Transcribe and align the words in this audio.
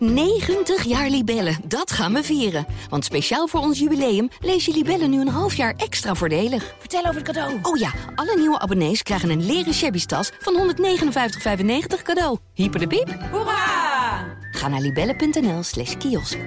90 0.00 0.84
jaar 0.84 1.08
Libellen, 1.08 1.56
dat 1.64 1.90
gaan 1.90 2.12
we 2.12 2.22
vieren. 2.22 2.66
Want 2.88 3.04
speciaal 3.04 3.46
voor 3.46 3.60
ons 3.60 3.78
jubileum 3.78 4.28
lees 4.40 4.64
je 4.64 4.72
Libellen 4.72 5.10
nu 5.10 5.20
een 5.20 5.28
half 5.28 5.54
jaar 5.54 5.74
extra 5.76 6.14
voordelig. 6.14 6.74
Vertel 6.78 7.00
over 7.00 7.14
het 7.14 7.24
cadeau. 7.24 7.58
Oh 7.62 7.76
ja, 7.76 7.92
alle 8.14 8.36
nieuwe 8.36 8.58
abonnees 8.58 9.02
krijgen 9.02 9.30
een 9.30 9.46
leren 9.46 9.74
shabby 9.74 10.04
tas 10.04 10.30
van 10.38 10.74
159,95 10.74 12.02
cadeau. 12.02 12.38
Hyper 12.54 12.80
de 12.80 12.86
piep. 12.86 13.18
Hoera! 13.30 14.38
Ga 14.50 14.68
naar 14.68 14.80
libellen.nl 14.80 15.62
slash 15.62 15.96
kiosk. 15.96 16.38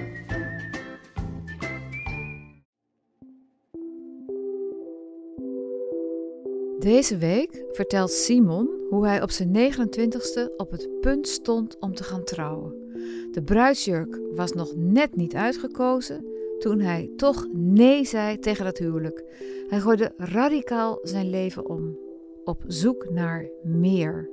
Deze 6.78 7.16
week 7.16 7.64
vertelt 7.72 8.10
Simon 8.10 8.68
hoe 8.90 9.06
hij 9.06 9.22
op 9.22 9.30
zijn 9.30 9.72
29ste 9.72 10.56
op 10.56 10.70
het 10.70 10.88
punt 11.00 11.28
stond 11.28 11.78
om 11.78 11.94
te 11.94 12.04
gaan 12.04 12.24
trouwen. 12.24 12.83
De 13.30 13.42
bruidsjurk 13.44 14.20
was 14.34 14.52
nog 14.52 14.74
net 14.76 15.16
niet 15.16 15.34
uitgekozen 15.34 16.24
toen 16.58 16.80
hij 16.80 17.10
toch 17.16 17.46
nee 17.52 18.04
zei 18.04 18.38
tegen 18.38 18.66
het 18.66 18.78
huwelijk. 18.78 19.24
Hij 19.68 19.80
gooide 19.80 20.12
radicaal 20.16 20.98
zijn 21.02 21.30
leven 21.30 21.68
om, 21.68 21.98
op 22.44 22.62
zoek 22.66 23.10
naar 23.10 23.50
meer. 23.62 24.30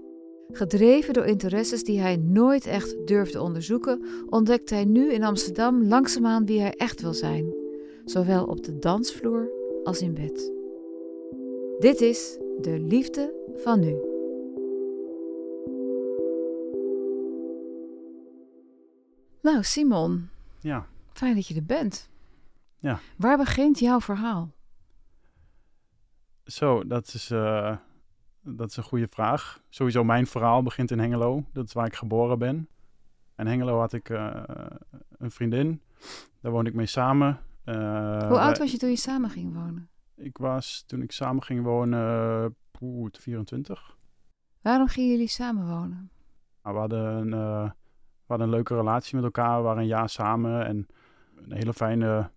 Gedreven 0.51 1.13
door 1.13 1.25
interesses 1.25 1.83
die 1.83 1.99
hij 1.99 2.15
nooit 2.15 2.65
echt 2.65 3.07
durfde 3.07 3.41
onderzoeken, 3.41 4.01
ontdekt 4.29 4.69
hij 4.69 4.85
nu 4.85 5.13
in 5.13 5.23
Amsterdam 5.23 5.87
langzaamaan 5.87 6.45
wie 6.45 6.59
hij 6.59 6.73
echt 6.73 7.01
wil 7.01 7.13
zijn, 7.13 7.53
zowel 8.05 8.45
op 8.45 8.63
de 8.63 8.79
dansvloer 8.79 9.51
als 9.83 10.01
in 10.01 10.13
bed. 10.13 10.51
Dit 11.79 12.01
is 12.01 12.37
de 12.61 12.79
liefde 12.79 13.33
van 13.55 13.79
nu. 13.79 14.10
Nou, 19.41 19.63
Simon, 19.63 20.29
Ja, 20.59 20.85
fijn 21.13 21.35
dat 21.35 21.47
je 21.47 21.55
er 21.55 21.65
bent. 21.65 22.09
Ja. 22.79 22.99
Waar 23.17 23.37
begint 23.37 23.79
jouw 23.79 23.99
verhaal? 24.01 24.51
zo, 26.45 26.87
dat 26.87 27.07
is, 27.13 27.31
eh, 27.31 27.77
dat 28.41 28.69
is 28.69 28.77
een 28.77 28.83
goede 28.83 29.07
vraag. 29.07 29.61
Sowieso, 29.69 30.03
mijn 30.03 30.27
verhaal 30.27 30.63
begint 30.63 30.91
in 30.91 30.99
Hengelo. 30.99 31.43
Dat 31.53 31.65
is 31.65 31.73
waar 31.73 31.85
ik 31.85 31.95
geboren 31.95 32.39
ben. 32.39 32.67
In 33.37 33.47
Hengelo 33.47 33.79
had 33.79 33.93
ik 33.93 34.09
eh, 34.09 34.43
een 35.17 35.31
vriendin. 35.31 35.81
Daar 36.41 36.51
woonde 36.51 36.69
ik 36.69 36.75
mee 36.75 36.85
samen. 36.85 37.39
Eh, 37.63 38.27
Hoe 38.27 38.39
oud 38.39 38.57
was 38.57 38.71
je 38.71 38.77
toen 38.77 38.89
je 38.89 38.95
samen 38.95 39.29
ging 39.29 39.53
wonen? 39.53 39.89
Ik 40.15 40.37
was, 40.37 40.83
toen 40.87 41.01
ik 41.01 41.11
samen 41.11 41.43
ging 41.43 41.63
wonen, 41.63 42.55
poeh, 42.71 43.09
24. 43.11 43.97
Waarom 44.61 44.87
gingen 44.87 45.09
jullie 45.09 45.27
samen 45.27 45.67
wonen? 45.67 46.11
Maar 46.61 46.73
we, 46.73 46.79
hadden 46.79 47.33
een, 47.33 47.73
hadden 48.31 48.47
een 48.47 48.53
leuke 48.53 48.75
relatie 48.75 49.15
met 49.15 49.23
elkaar. 49.23 49.57
We 49.57 49.63
waren 49.63 49.81
een 49.81 49.87
jaar 49.87 50.09
samen 50.09 50.65
en 50.65 50.87
een 51.35 51.51
hele 51.51 51.73
fijne 51.73 52.29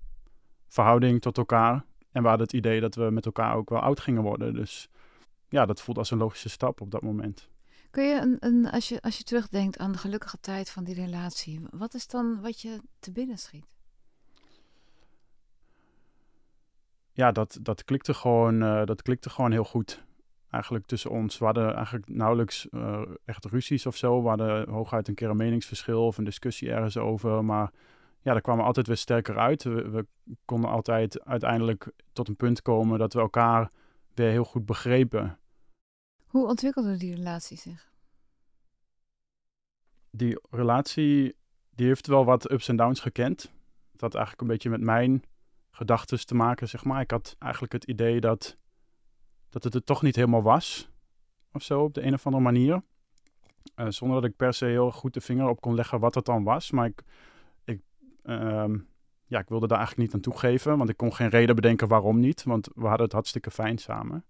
verhouding 0.69 1.21
tot 1.21 1.39
elkaar. 1.39 1.85
En 2.13 2.23
we 2.23 2.29
hadden 2.29 2.47
het 2.47 2.57
idee 2.57 2.81
dat 2.81 2.95
we 2.95 3.11
met 3.11 3.27
elkaar 3.27 3.55
ook 3.55 3.69
wel 3.69 3.81
oud 3.81 4.01
gingen 4.01 4.23
worden. 4.23 4.55
Dus 4.55 4.89
ja, 5.49 5.67
dat 5.67 5.83
voelde 5.83 6.01
als 6.01 6.11
een 6.11 6.19
logische 6.19 6.49
stap 6.49 6.81
op 6.81 6.91
dat 6.91 7.03
moment. 7.03 7.49
Kun 7.91 8.05
je, 8.05 8.21
een, 8.21 8.37
een, 8.41 8.71
als, 8.71 8.89
je 8.89 9.03
als 9.03 9.19
je 9.19 9.25
terugdenkt 9.25 9.79
aan 9.79 9.93
de 9.93 9.99
gelukkige 9.99 10.41
tijd 10.41 10.71
van 10.71 10.85
die 10.85 10.95
relatie, 10.95 11.61
wat 11.71 11.95
is 11.95 12.07
dan 12.07 12.41
wat 12.41 12.61
je 12.61 12.81
te 12.99 13.13
binnen 13.13 13.39
schiet? 13.39 13.65
Ja, 17.13 17.33
dat, 17.33 17.59
dat, 17.61 17.85
klikte 17.85 18.15
gewoon, 18.15 18.63
eh, 18.63 18.85
dat 18.85 19.03
klikte 19.03 19.31
gewoon 19.31 19.53
heel 19.53 19.65
goed. 19.65 20.05
Eigenlijk 20.55 20.87
tussen 20.87 21.11
ons. 21.11 21.39
We 21.39 21.45
hadden 21.45 21.75
eigenlijk 21.75 22.09
nauwelijks 22.09 22.69
eh, 22.69 23.03
echt 23.25 23.45
ruzies 23.45 23.87
of 23.87 23.97
zo. 23.97 24.23
We 24.23 24.29
hadden 24.29 24.69
hooguit 24.69 25.09
een 25.09 25.15
keer 25.15 25.31
een 25.31 25.37
meningsverschil 25.37 26.07
of 26.07 26.19
een 26.19 26.25
discussie 26.25 26.71
ergens 26.71 26.97
over. 26.97 27.45
Maar 27.45 27.71
ja, 28.21 28.33
daar 28.33 28.41
kwamen 28.41 28.61
we 28.61 28.67
altijd 28.67 28.87
weer 28.87 28.97
sterker 28.97 29.39
uit. 29.39 29.63
We, 29.63 29.91
we 29.91 30.07
konden 30.45 30.71
altijd 30.71 31.25
uiteindelijk 31.25 31.93
tot 32.13 32.29
een 32.29 32.37
punt 32.37 32.63
komen 32.63 32.99
dat 32.99 33.13
we 33.13 33.21
elkaar 33.21 33.71
weer 34.15 34.31
heel 34.31 34.45
goed 34.45 34.67
begrepen. 34.67 35.39
Hoe 36.27 36.47
ontwikkelde 36.47 36.97
die 36.97 37.15
relatie 37.15 37.57
zich? 37.57 37.93
Die 40.11 40.41
relatie, 40.51 41.37
die 41.71 41.87
heeft 41.87 42.07
wel 42.07 42.25
wat 42.25 42.51
ups 42.51 42.69
en 42.69 42.77
downs 42.77 43.01
gekend. 43.01 43.43
Het 43.93 44.01
had 44.01 44.15
eigenlijk 44.15 44.43
een 44.43 44.49
beetje 44.49 44.71
met 44.71 44.81
mijn 44.81 45.23
gedachten 45.71 46.27
te 46.27 46.35
maken, 46.35 46.69
zeg 46.69 46.85
maar. 46.85 47.01
Ik 47.01 47.11
had 47.11 47.37
eigenlijk 47.39 47.73
het 47.73 47.85
idee 47.85 48.21
dat, 48.21 48.57
dat 49.55 49.65
het 49.65 49.75
er 49.75 49.85
toch 49.85 50.03
niet 50.03 50.17
helemaal 50.17 50.43
was. 50.43 50.89
Of 51.53 51.63
zo, 51.63 51.83
op 51.83 51.95
de 51.95 52.03
een 52.03 52.15
of 52.15 52.27
andere 52.27 52.43
manier. 52.45 52.83
Eh, 53.75 53.87
zonder 53.89 54.21
dat 54.21 54.31
ik 54.31 54.37
per 54.37 54.55
se 54.55 54.65
heel 54.65 54.91
goed 54.91 55.15
de 55.15 55.21
vinger 55.21 55.49
op 55.49 55.61
kon 55.61 55.75
leggen 55.75 56.01
wat 56.01 56.15
het 56.15 56.25
dan 56.25 56.45
was. 56.45 56.71
Maar 56.71 56.87
ik, 56.87 57.03
ik, 57.65 57.81
ehm, 58.23 58.79
ja, 59.27 59.39
ik 59.39 59.49
wilde 59.49 59.67
daar 59.67 59.79
eigenlijk 59.79 60.07
niet 60.07 60.17
aan 60.17 60.31
toegeven. 60.33 60.79
Want 60.79 60.91
ik 60.91 60.97
kon 60.97 61.15
geen 61.15 61.29
reden 61.29 61.55
bedenken 61.55 61.89
waarom 61.89 62.21
niet. 62.21 62.43
Want 62.43 62.69
we 62.75 62.87
hadden 62.87 63.05
het 63.05 63.13
hartstikke 63.13 63.51
fijn 63.51 63.79
samen. 63.79 64.25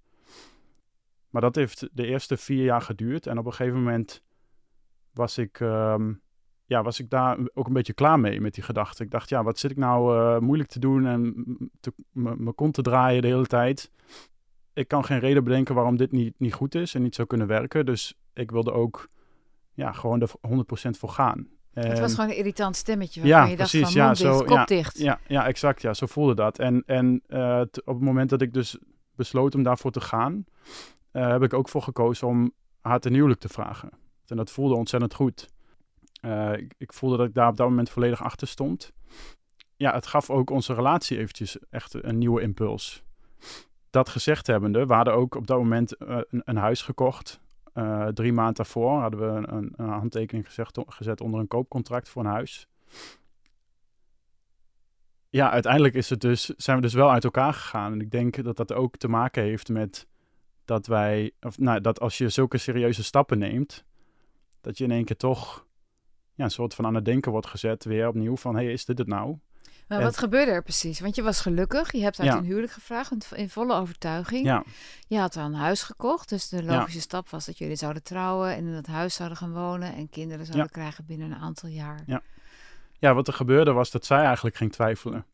Maar 1.31 1.43
dat 1.43 1.55
heeft 1.55 1.89
de 1.93 2.07
eerste 2.07 2.37
vier 2.37 2.65
jaar 2.65 2.83
geduurd. 2.83 3.27
En 3.27 3.39
op 3.39 3.47
een 3.47 3.53
gegeven 3.53 3.79
moment 3.79 4.23
was 5.13 5.39
ik, 5.39 5.61
ehm, 5.61 6.13
ja, 6.65 6.83
was 6.83 7.01
ik 7.01 7.11
daar 7.11 7.39
ook 7.55 7.67
een 7.67 7.73
beetje 7.73 7.93
klaar 7.93 8.21
mee 8.21 8.41
met 8.41 8.55
die 8.55 8.65
gedachte. 8.65 9.03
Ik 9.03 9.11
dacht, 9.11 9.29
ja, 9.29 9.43
wat 9.43 9.59
zit 9.59 9.71
ik 9.71 9.77
nou 9.77 10.19
eh, 10.19 10.39
moeilijk 10.39 10.69
te 10.69 10.79
doen 10.79 11.07
en 11.07 11.45
mijn 12.13 12.55
kont 12.55 12.75
te 12.75 12.83
draaien 12.83 13.23
de 13.23 13.29
hele 13.29 13.47
tijd. 13.47 13.91
Ik 14.75 14.89
kan 14.89 15.05
geen 15.05 15.19
reden 15.19 15.45
bedenken 15.45 15.75
waarom 15.75 15.97
dit 15.97 16.13
niet, 16.13 16.35
niet 16.39 16.55
goed 16.55 16.75
is 16.75 16.95
en 16.95 17.03
niet 17.03 17.15
zou 17.15 17.29
kunnen 17.29 17.47
werken. 17.47 17.87
Dus 17.87 18.15
ik 18.33 18.51
wilde 18.51 18.73
ook 18.73 19.09
ja, 19.75 19.93
gewoon 19.93 20.21
er 20.21 20.31
100% 20.89 20.91
voor 20.91 21.09
gaan. 21.09 21.49
het 21.73 21.99
was 21.99 22.15
gewoon 22.15 22.31
een 22.31 22.37
irritant 22.37 22.77
stemmetje 22.77 23.27
ja, 23.27 23.45
je 23.45 23.57
dacht 23.57 23.71
precies, 23.71 23.93
van 23.93 24.03
ja, 24.03 24.09
dicht, 24.09 24.21
zo, 24.21 24.39
kop 24.39 24.49
ja, 24.49 24.65
dicht. 24.65 24.99
Ja, 24.99 25.21
ja, 25.27 25.47
exact. 25.47 25.83
Ja, 25.83 25.95
zo 25.95 26.07
voelde 26.07 26.35
dat. 26.35 26.59
En, 26.59 26.83
en 26.87 27.23
eh, 27.27 27.61
t- 27.61 27.87
op 27.87 27.95
het 27.95 28.05
moment 28.05 28.31
dat 28.31 28.41
ik 28.43 28.53
dus 28.53 28.79
besloot 29.15 29.55
om 29.55 29.63
daarvoor 29.63 29.91
te 29.91 30.01
gaan, 30.01 30.45
eh, 31.11 31.29
heb 31.29 31.43
ik 31.43 31.53
ook 31.55 31.69
voor 31.69 31.83
gekozen 31.83 32.27
om 32.27 32.53
haar 32.81 33.01
ten 33.01 33.15
huwelijk 33.15 33.41
te 33.41 33.49
vragen. 33.49 33.91
En 34.27 34.37
dat 34.37 34.51
voelde 34.51 34.75
ontzettend 34.75 35.15
goed. 35.15 35.49
Eh, 36.21 36.53
ik, 36.53 36.75
ik 36.79 36.93
voelde 36.93 37.17
dat 37.17 37.27
ik 37.27 37.35
daar 37.35 37.49
op 37.49 37.57
dat 37.57 37.69
moment 37.69 37.91
volledig 37.91 38.23
achter 38.23 38.47
stond. 38.47 38.93
Ja, 39.77 39.93
het 39.95 40.07
gaf 40.07 40.31
ook 40.31 40.51
onze 40.51 40.75
relatie 40.75 41.19
eventjes 41.19 41.59
echt 41.71 42.05
een 42.05 42.19
nieuwe 42.19 42.41
impuls. 42.41 43.03
Dat 43.95 44.09
gezegd 44.09 44.47
hebbende, 44.47 44.87
we 44.87 44.95
hadden 44.95 45.15
ook 45.15 45.35
op 45.35 45.47
dat 45.47 45.59
moment 45.59 45.97
eh, 45.97 46.19
een, 46.31 46.43
een 46.45 46.57
huis 46.57 46.83
gekocht. 46.83 47.41
Eh, 47.73 48.07
drie 48.07 48.33
maanden 48.33 48.55
daarvoor 48.55 49.01
hadden 49.01 49.21
we 49.21 49.49
een, 49.53 49.73
een, 49.77 49.89
handtekening 49.89 50.47
gezet 50.87 51.21
onder 51.21 51.41
een 51.41 51.49
koopcontract 51.49 52.09
voor 52.09 52.25
een 52.25 52.31
huis 52.31 52.69
ja, 55.35 55.51
uiteindelijk 55.51 55.95
is 55.95 56.11
het 56.11 56.21
dus, 56.21 56.45
zijn 56.45 56.77
we 56.77 56.83
dus 56.83 56.95
wel 56.95 57.11
uit 57.11 57.25
elkaar 57.25 57.53
gegaan. 57.53 57.93
En 57.93 58.01
ik 58.01 58.11
denk 58.11 58.45
dat 58.45 58.57
dat 58.57 58.73
ook 58.73 58.97
te 58.97 59.09
maken 59.09 59.43
heeft 59.43 59.69
met 59.69 60.07
dat 60.65 60.87
wij, 60.87 61.33
of 61.41 61.59
nou, 61.59 61.81
dat 61.81 62.01
als 62.01 62.19
je 62.19 62.29
zulke 62.29 62.59
serieuze 62.59 63.03
stappen 63.03 63.39
neemt, 63.39 63.85
dat 64.61 64.79
je 64.79 64.85
in 64.85 64.91
één 64.91 65.05
keer 65.05 65.17
toch 65.17 65.67
ja, 66.35 66.45
een 66.45 66.51
soort 66.51 66.75
van 66.75 66.87
aan 66.87 66.95
het 66.95 67.05
denken 67.05 67.33
wordt 67.33 67.47
gezet, 67.47 67.85
weer 67.85 68.09
opnieuw 68.09 68.37
van, 68.37 68.57
hé, 68.57 68.65
hey, 68.65 68.73
is 68.73 68.85
dit 68.85 68.99
het 68.99 69.07
nou? 69.07 69.39
Maar 69.89 70.03
wat 70.03 70.19
gebeurde 70.19 70.51
er 70.51 70.63
precies? 70.63 71.01
Want 71.01 71.15
je 71.15 71.23
was 71.23 71.41
gelukkig, 71.41 71.93
je 71.93 72.03
hebt 72.03 72.21
uit 72.21 72.29
Ja. 72.29 72.37
een 72.37 72.45
huwelijk 72.45 72.73
gevraagd 72.73 73.33
in- 73.35 73.49
volle 73.51 73.75
overtuiging. 73.75 74.45
Ja, 74.47 74.65
Je 75.07 75.19
had 75.19 75.35
wel 75.35 75.45
een 75.45 75.55
huis 75.55 75.83
gekocht, 75.83 76.29
dus 76.29 76.49
de 76.49 76.63
logische 76.65 77.01
stap 77.01 77.29
was 77.29 77.47
dat 77.47 77.59
jullie 77.59 77.77
zouden 77.77 78.03
trouwen 78.03 78.55
en 78.55 78.67
in 78.67 78.73
dat 78.75 78.87
huis 78.87 79.15
zouden 79.15 79.39
gaan 79.39 79.53
wonen 79.53 79.95
en 79.95 80.09
kinderen 80.09 80.47
zouden 80.47 80.71
krijgen 80.71 81.05
binnen 81.07 81.31
een 81.31 81.39
aantal 81.39 81.69
jaar. 81.69 82.03
Ja. 82.07 82.23
ja, 82.99 83.15
wat 83.15 83.27
er 83.29 83.33
gebeurde 83.35 83.73
was 83.73 83.91
dat 83.91 84.05
zij 84.07 84.25
eigenlijk 84.25 84.57
ging 84.57 84.73
twijfelen. 84.73 85.27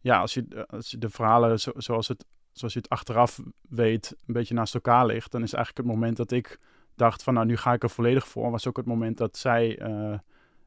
Ja, 0.00 0.18
als 0.20 0.34
je, 0.34 0.66
als 0.70 0.90
je 0.90 0.98
de 0.98 1.08
verhalen 1.10 1.60
zo- 1.60 1.72
zoals, 1.76 2.08
het, 2.08 2.24
zoals 2.52 2.72
je 2.72 2.78
het 2.78 2.88
achteraf 2.88 3.40
weet, 3.68 4.16
een 4.26 4.34
beetje 4.34 4.54
naast 4.54 4.74
elkaar 4.74 5.06
ligt, 5.06 5.30
dan 5.32 5.42
is 5.42 5.52
eigenlijk 5.52 5.86
het 5.86 5.96
moment 5.96 6.16
dat 6.16 6.30
ik 6.30 6.58
dacht 6.94 7.22
van, 7.22 7.34
nou, 7.34 7.46
nu 7.46 7.56
ga 7.56 7.72
ik 7.72 7.82
er 7.82 7.90
volledig 7.90 8.28
voor, 8.28 8.50
was 8.50 8.66
ook 8.68 8.76
het 8.76 8.86
moment 8.86 9.18
dat 9.18 9.36
zij 9.36 9.78
eh, 9.78 9.88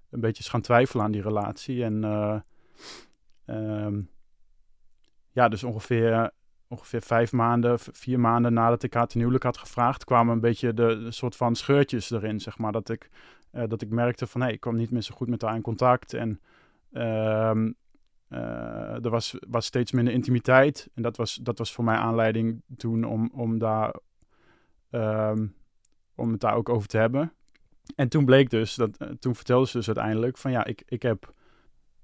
een 0.10 0.20
beetje 0.20 0.44
is 0.44 0.50
gaan 0.50 0.62
twijfelen 0.62 1.06
aan 1.06 1.12
die 1.12 1.22
relatie. 1.22 1.84
En 1.84 2.04
eh, 2.04 2.36
ehm, 3.46 4.02
ja, 5.32 5.48
dus 5.50 5.64
ongeveer, 5.64 6.32
ongeveer 6.68 7.02
vijf 7.02 7.32
maanden, 7.32 7.80
vier 7.80 8.20
maanden 8.20 8.54
nadat 8.54 8.84
ik 8.84 8.94
haar 8.94 9.08
ten 9.08 9.20
huwelijk 9.20 9.44
had 9.44 9.58
gevraagd, 9.58 10.04
kwamen 10.04 10.34
een 10.34 10.40
beetje 10.40 10.74
de, 10.74 11.12
soort 11.12 11.36
van 11.36 11.56
scheurtjes 11.56 12.12
erin, 12.12 12.40
zeg 12.40 12.58
maar. 12.58 12.72
Dat 12.72 12.90
ik, 12.90 13.10
eh, 13.52 13.64
dat 13.68 13.82
ik 13.82 13.90
merkte 13.90 14.28
van, 14.28 14.42
hé, 14.42 14.50
ik 14.50 14.60
kwam 14.60 14.76
niet 14.76 14.92
meer 14.92 15.02
zo 15.02 15.16
goed 15.16 15.30
met 15.30 15.42
haar 15.42 15.56
in 15.56 15.62
contact. 15.62 16.14
En 16.14 16.42
ehm, 16.92 17.72
eh, 18.28 19.06
er 19.06 19.10
was, 19.10 19.36
was 19.48 19.66
steeds 19.66 19.92
minder 19.92 20.14
intimiteit. 20.14 20.90
En 20.94 21.02
dat 21.02 21.18
was, 21.18 21.36
dat 21.36 21.58
was 21.58 21.74
voor 21.74 21.84
mij 21.84 21.96
aanleiding 21.96 22.62
toen 22.78 23.04
om, 23.04 23.30
om, 23.34 23.60
daar, 23.60 23.96
ehm, 24.90 25.48
om 26.16 26.32
het 26.32 26.42
daar 26.42 26.56
ook 26.56 26.70
over 26.70 26.88
te 26.88 26.98
hebben. 26.98 27.34
En 27.96 28.10
toen 28.10 28.26
bleek 28.26 28.50
dus, 28.50 28.76
dat, 28.76 28.98
eh, 28.98 29.08
toen 29.08 29.36
vertelde 29.36 29.68
ze 29.68 29.78
dus 29.78 29.88
uiteindelijk 29.88 30.38
van 30.38 30.52
ja, 30.52 30.66
ik, 30.66 30.84
ik 30.86 31.02
heb 31.02 31.34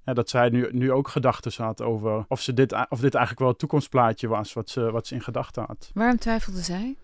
ja, 0.06 0.13
dat 0.13 0.30
zij 0.30 0.50
nu, 0.50 0.69
nu 0.71 0.92
ook 0.92 1.07
gedachten 1.07 1.63
had 1.63 1.81
over 1.81 2.25
of, 2.27 2.42
ze 2.42 2.53
dit, 2.53 2.71
of 2.71 3.00
dit 3.00 3.13
eigenlijk 3.13 3.39
wel 3.39 3.48
het 3.48 3.57
toekomstplaatje 3.57 4.27
was 4.27 4.53
wat 4.53 4.69
ze, 4.69 4.92
wat 4.92 5.07
ze 5.07 5.13
in 5.13 5.21
gedachten 5.21 5.63
had. 5.68 5.92
Waarom 5.94 6.18
twijfelde 6.18 6.62
zij? 6.62 6.95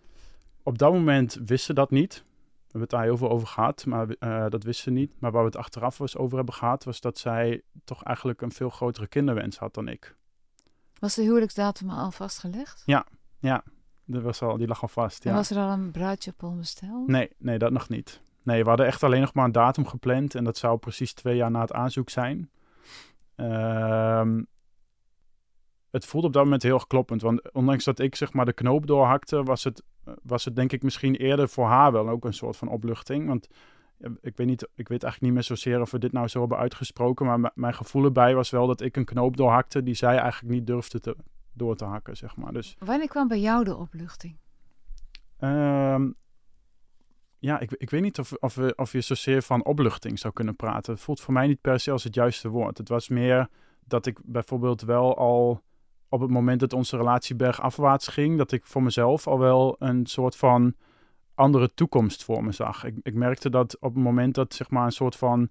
Op 0.63 0.77
dat 0.77 0.93
moment 0.93 1.39
wist 1.45 1.65
ze 1.65 1.73
dat 1.73 1.91
niet. 1.91 2.23
hebben 2.61 2.81
het 2.81 2.89
daar 2.89 3.03
heel 3.03 3.17
veel 3.17 3.29
over 3.29 3.47
gehad, 3.47 3.85
maar 3.85 4.07
uh, 4.19 4.45
dat 4.49 4.63
wist 4.63 4.81
ze 4.81 4.89
niet. 4.89 5.11
Maar 5.19 5.31
waar 5.31 5.41
we 5.41 5.47
het 5.47 5.57
achteraf 5.57 5.97
was 5.97 6.17
over 6.17 6.37
hebben 6.37 6.55
gehad, 6.55 6.83
was 6.83 7.01
dat 7.01 7.17
zij 7.17 7.61
toch 7.83 8.03
eigenlijk 8.03 8.41
een 8.41 8.51
veel 8.51 8.69
grotere 8.69 9.07
kinderwens 9.07 9.57
had 9.57 9.73
dan 9.73 9.87
ik. 9.87 10.15
Was 10.99 11.15
de 11.15 11.21
huwelijksdatum 11.21 11.89
al 11.89 12.11
vastgelegd? 12.11 12.83
Ja, 12.85 13.05
ja. 13.39 13.63
Dat 14.05 14.21
was 14.21 14.41
al, 14.41 14.57
die 14.57 14.67
lag 14.67 14.81
al 14.81 14.87
vast. 14.87 15.23
Ja. 15.23 15.29
En 15.29 15.35
was 15.35 15.49
er 15.49 15.57
al 15.57 15.69
een 15.69 15.91
bruidsjapon 15.91 16.57
besteld? 16.57 17.07
Nee, 17.07 17.29
nee, 17.37 17.57
dat 17.57 17.71
nog 17.71 17.89
niet. 17.89 18.21
Nee, 18.43 18.63
we 18.63 18.69
hadden 18.69 18.85
echt 18.85 19.03
alleen 19.03 19.21
nog 19.21 19.33
maar 19.33 19.45
een 19.45 19.51
datum 19.51 19.87
gepland 19.87 20.35
en 20.35 20.43
dat 20.43 20.57
zou 20.57 20.77
precies 20.77 21.13
twee 21.13 21.35
jaar 21.35 21.51
na 21.51 21.61
het 21.61 21.73
aanzoek 21.73 22.09
zijn. 22.09 22.49
Ehm 23.37 24.41
het 25.91 26.05
voelde 26.05 26.27
op 26.27 26.33
dat 26.33 26.43
moment 26.43 26.63
heel 26.63 26.73
erg 26.73 26.87
kloppend. 26.87 27.21
Want 27.21 27.51
ondanks 27.51 27.83
dat 27.83 27.99
ik 27.99 28.15
zeg 28.15 28.33
maar 28.33 28.45
de 28.45 28.53
knoop 28.53 28.87
doorhakte, 28.87 29.43
was 29.43 29.63
het, 29.63 29.83
was 30.23 30.45
het 30.45 30.55
denk 30.55 30.71
ik 30.71 30.83
misschien 30.83 31.15
eerder 31.15 31.49
voor 31.49 31.65
haar 31.65 31.91
wel 31.91 32.09
ook 32.09 32.25
een 32.25 32.33
soort 32.33 32.57
van 32.57 32.67
opluchting. 32.67 33.27
Want 33.27 33.47
ik 34.21 34.37
weet, 34.37 34.47
niet, 34.47 34.61
ik 34.75 34.87
weet 34.87 35.03
eigenlijk 35.03 35.21
niet 35.21 35.33
meer 35.33 35.43
zozeer 35.43 35.81
of 35.81 35.91
we 35.91 35.99
dit 35.99 36.11
nou 36.11 36.27
zo 36.27 36.39
hebben 36.39 36.57
uitgesproken. 36.57 37.25
Maar 37.25 37.51
mijn 37.55 37.73
gevoel 37.73 38.03
erbij 38.03 38.35
was 38.35 38.49
wel 38.49 38.67
dat 38.67 38.81
ik 38.81 38.95
een 38.95 39.05
knoop 39.05 39.37
doorhakte 39.37 39.83
die 39.83 39.95
zij 39.95 40.17
eigenlijk 40.17 40.53
niet 40.53 40.67
durfde 40.67 40.99
te, 40.99 41.15
door 41.53 41.75
te 41.75 41.85
hakken, 41.85 42.17
zeg 42.17 42.35
maar. 42.35 42.53
Dus, 42.53 42.75
Wanneer 42.79 43.07
kwam 43.07 43.27
bij 43.27 43.39
jou 43.39 43.63
de 43.63 43.75
opluchting? 43.75 44.37
Um, 45.39 46.15
ja, 47.39 47.59
ik, 47.59 47.71
ik 47.71 47.89
weet 47.89 48.01
niet 48.01 48.19
of, 48.19 48.33
of, 48.33 48.57
of 48.75 48.91
je 48.91 49.01
zozeer 49.01 49.41
van 49.41 49.65
opluchting 49.65 50.19
zou 50.19 50.33
kunnen 50.33 50.55
praten. 50.55 50.93
Het 50.93 51.01
voelt 51.01 51.21
voor 51.21 51.33
mij 51.33 51.47
niet 51.47 51.61
per 51.61 51.79
se 51.79 51.91
als 51.91 52.03
het 52.03 52.15
juiste 52.15 52.49
woord. 52.49 52.77
Het 52.77 52.89
was 52.89 53.09
meer 53.09 53.47
dat 53.85 54.05
ik 54.05 54.19
bijvoorbeeld 54.23 54.81
wel 54.81 55.17
al 55.17 55.61
op 56.09 56.19
het 56.19 56.29
moment 56.29 56.59
dat 56.59 56.73
onze 56.73 56.97
relatie 56.97 57.35
bergafwaarts 57.35 58.07
ging, 58.07 58.37
dat 58.37 58.51
ik 58.51 58.65
voor 58.65 58.83
mezelf 58.83 59.27
al 59.27 59.39
wel 59.39 59.75
een 59.79 60.05
soort 60.05 60.35
van 60.35 60.75
andere 61.35 61.73
toekomst 61.73 62.23
voor 62.23 62.43
me 62.43 62.51
zag. 62.51 62.83
Ik, 62.83 62.95
ik 63.01 63.13
merkte 63.13 63.49
dat 63.49 63.77
op 63.79 63.93
het 63.93 64.03
moment 64.03 64.35
dat 64.35 64.53
zeg 64.53 64.69
maar 64.69 64.85
een 64.85 64.91
soort 64.91 65.15
van, 65.15 65.49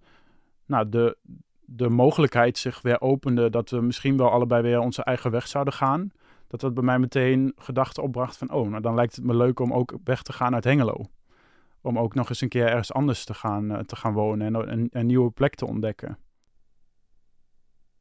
nou, 0.67 0.89
de, 0.89 1.17
de 1.65 1.89
mogelijkheid 1.89 2.59
zich 2.59 2.83
weer 2.83 3.01
opende 3.01 3.51
dat 3.51 3.71
we 3.71 3.81
misschien 3.81 4.17
wel 4.17 4.31
allebei 4.31 4.63
weer 4.63 4.79
onze 4.79 5.03
eigen 5.03 5.31
weg 5.31 5.47
zouden 5.49 5.75
gaan, 5.75 6.11
dat 6.47 6.61
dat 6.61 6.75
bij 6.75 6.83
mij 6.83 6.99
meteen 6.99 7.53
gedachten 7.57 8.03
opbracht 8.03 8.37
van, 8.37 8.53
oh, 8.53 8.69
nou 8.69 8.83
dan 8.83 8.95
lijkt 8.95 9.17
het 9.17 9.25
me 9.25 9.35
leuk 9.35 9.61
om 9.61 9.73
ook 9.73 9.95
weg 10.05 10.23
te 10.23 10.33
gaan 10.33 10.55
uit 10.55 10.65
Hengelo. 10.65 11.05
Om 11.87 11.99
ook 11.99 12.15
nog 12.15 12.29
eens 12.29 12.41
een 12.41 12.49
keer 12.49 12.67
ergens 12.67 12.93
anders 12.93 13.25
te 13.25 13.35
gaan, 13.35 13.73
uh, 13.73 13.79
te 13.79 13.97
gaan 13.97 14.13
wonen 14.13 14.47
en 14.47 14.73
een, 14.73 14.89
een 14.91 15.07
nieuwe 15.07 15.31
plek 15.31 15.55
te 15.55 15.67
ontdekken. 15.67 16.19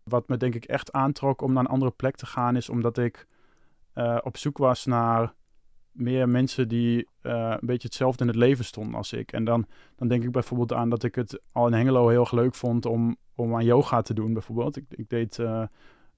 Wat 0.04 0.28
me 0.28 0.38
denk 0.38 0.56
ik 0.56 0.66
echt 0.66 0.92
aantrok 0.92 1.42
om 1.42 1.54
naar 1.54 1.64
een 1.64 1.70
andere 1.70 1.92
plek 1.92 2.16
te 2.16 2.26
gaan, 2.26 2.56
is 2.56 2.70
omdat 2.70 2.98
ik 2.98 3.28
uh, 3.96 4.18
op 4.24 4.38
zoek 4.38 4.58
was 4.58 4.86
naar 4.86 5.34
meer 5.92 6.30
mensen 6.30 6.68
die 6.68 7.08
uh, 7.22 7.56
een 7.60 7.68
beetje 7.68 7.88
hetzelfde 7.88 8.24
in 8.24 8.30
het 8.30 8.38
leven 8.38 8.66
stonden 8.66 8.96
als 8.96 9.14
ik. 9.14 9.32
En 9.32 9.44
dan, 9.44 9.66
dan 9.96 10.08
denk 10.08 10.24
ik 10.24 10.32
bijvoorbeeld 10.32 10.74
aan 10.74 10.90
dat 10.90 11.04
ik 11.04 11.16
het 11.16 11.42
al 11.52 11.68
in 11.68 11.74
Hengelo 11.74 12.08
heel 12.08 12.20
erg 12.20 12.32
leuk 12.32 12.56
vond 12.56 12.86
om, 12.86 13.18
om 13.36 13.56
aan 13.56 13.66
yoga 13.66 14.02
te 14.02 14.14
doen, 14.14 14.34
bijvoorbeeld. 14.34 14.78
Ik, 14.78 14.86
ik, 14.90 15.10
deed, 15.10 15.40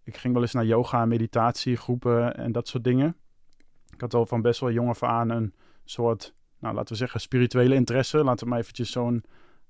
ik 0.04 0.18
ging 0.18 0.34
wel 0.34 0.42
eens 0.42 0.54
naar 0.54 0.66
yoga, 0.66 1.06
meditatiegroepen 1.06 2.36
en 2.36 2.52
dat 2.52 2.68
soort 2.68 2.84
dingen. 2.84 3.16
Ik 3.94 4.02
had 4.02 4.14
al 4.14 4.26
van 4.26 4.42
best 4.42 4.60
wel 4.60 4.72
jong 4.72 4.90
af 4.90 5.04
aan 5.04 5.30
een 5.30 5.54
soort, 5.84 6.36
nou 6.60 6.76
laten 6.76 6.92
we 6.92 6.96
zeggen, 6.96 7.20
spirituele 7.20 7.76
interesse. 7.76 8.24
Laten 8.24 8.44
we 8.44 8.50
maar 8.50 8.60
eventjes 8.60 8.92
zo'n, 8.92 9.24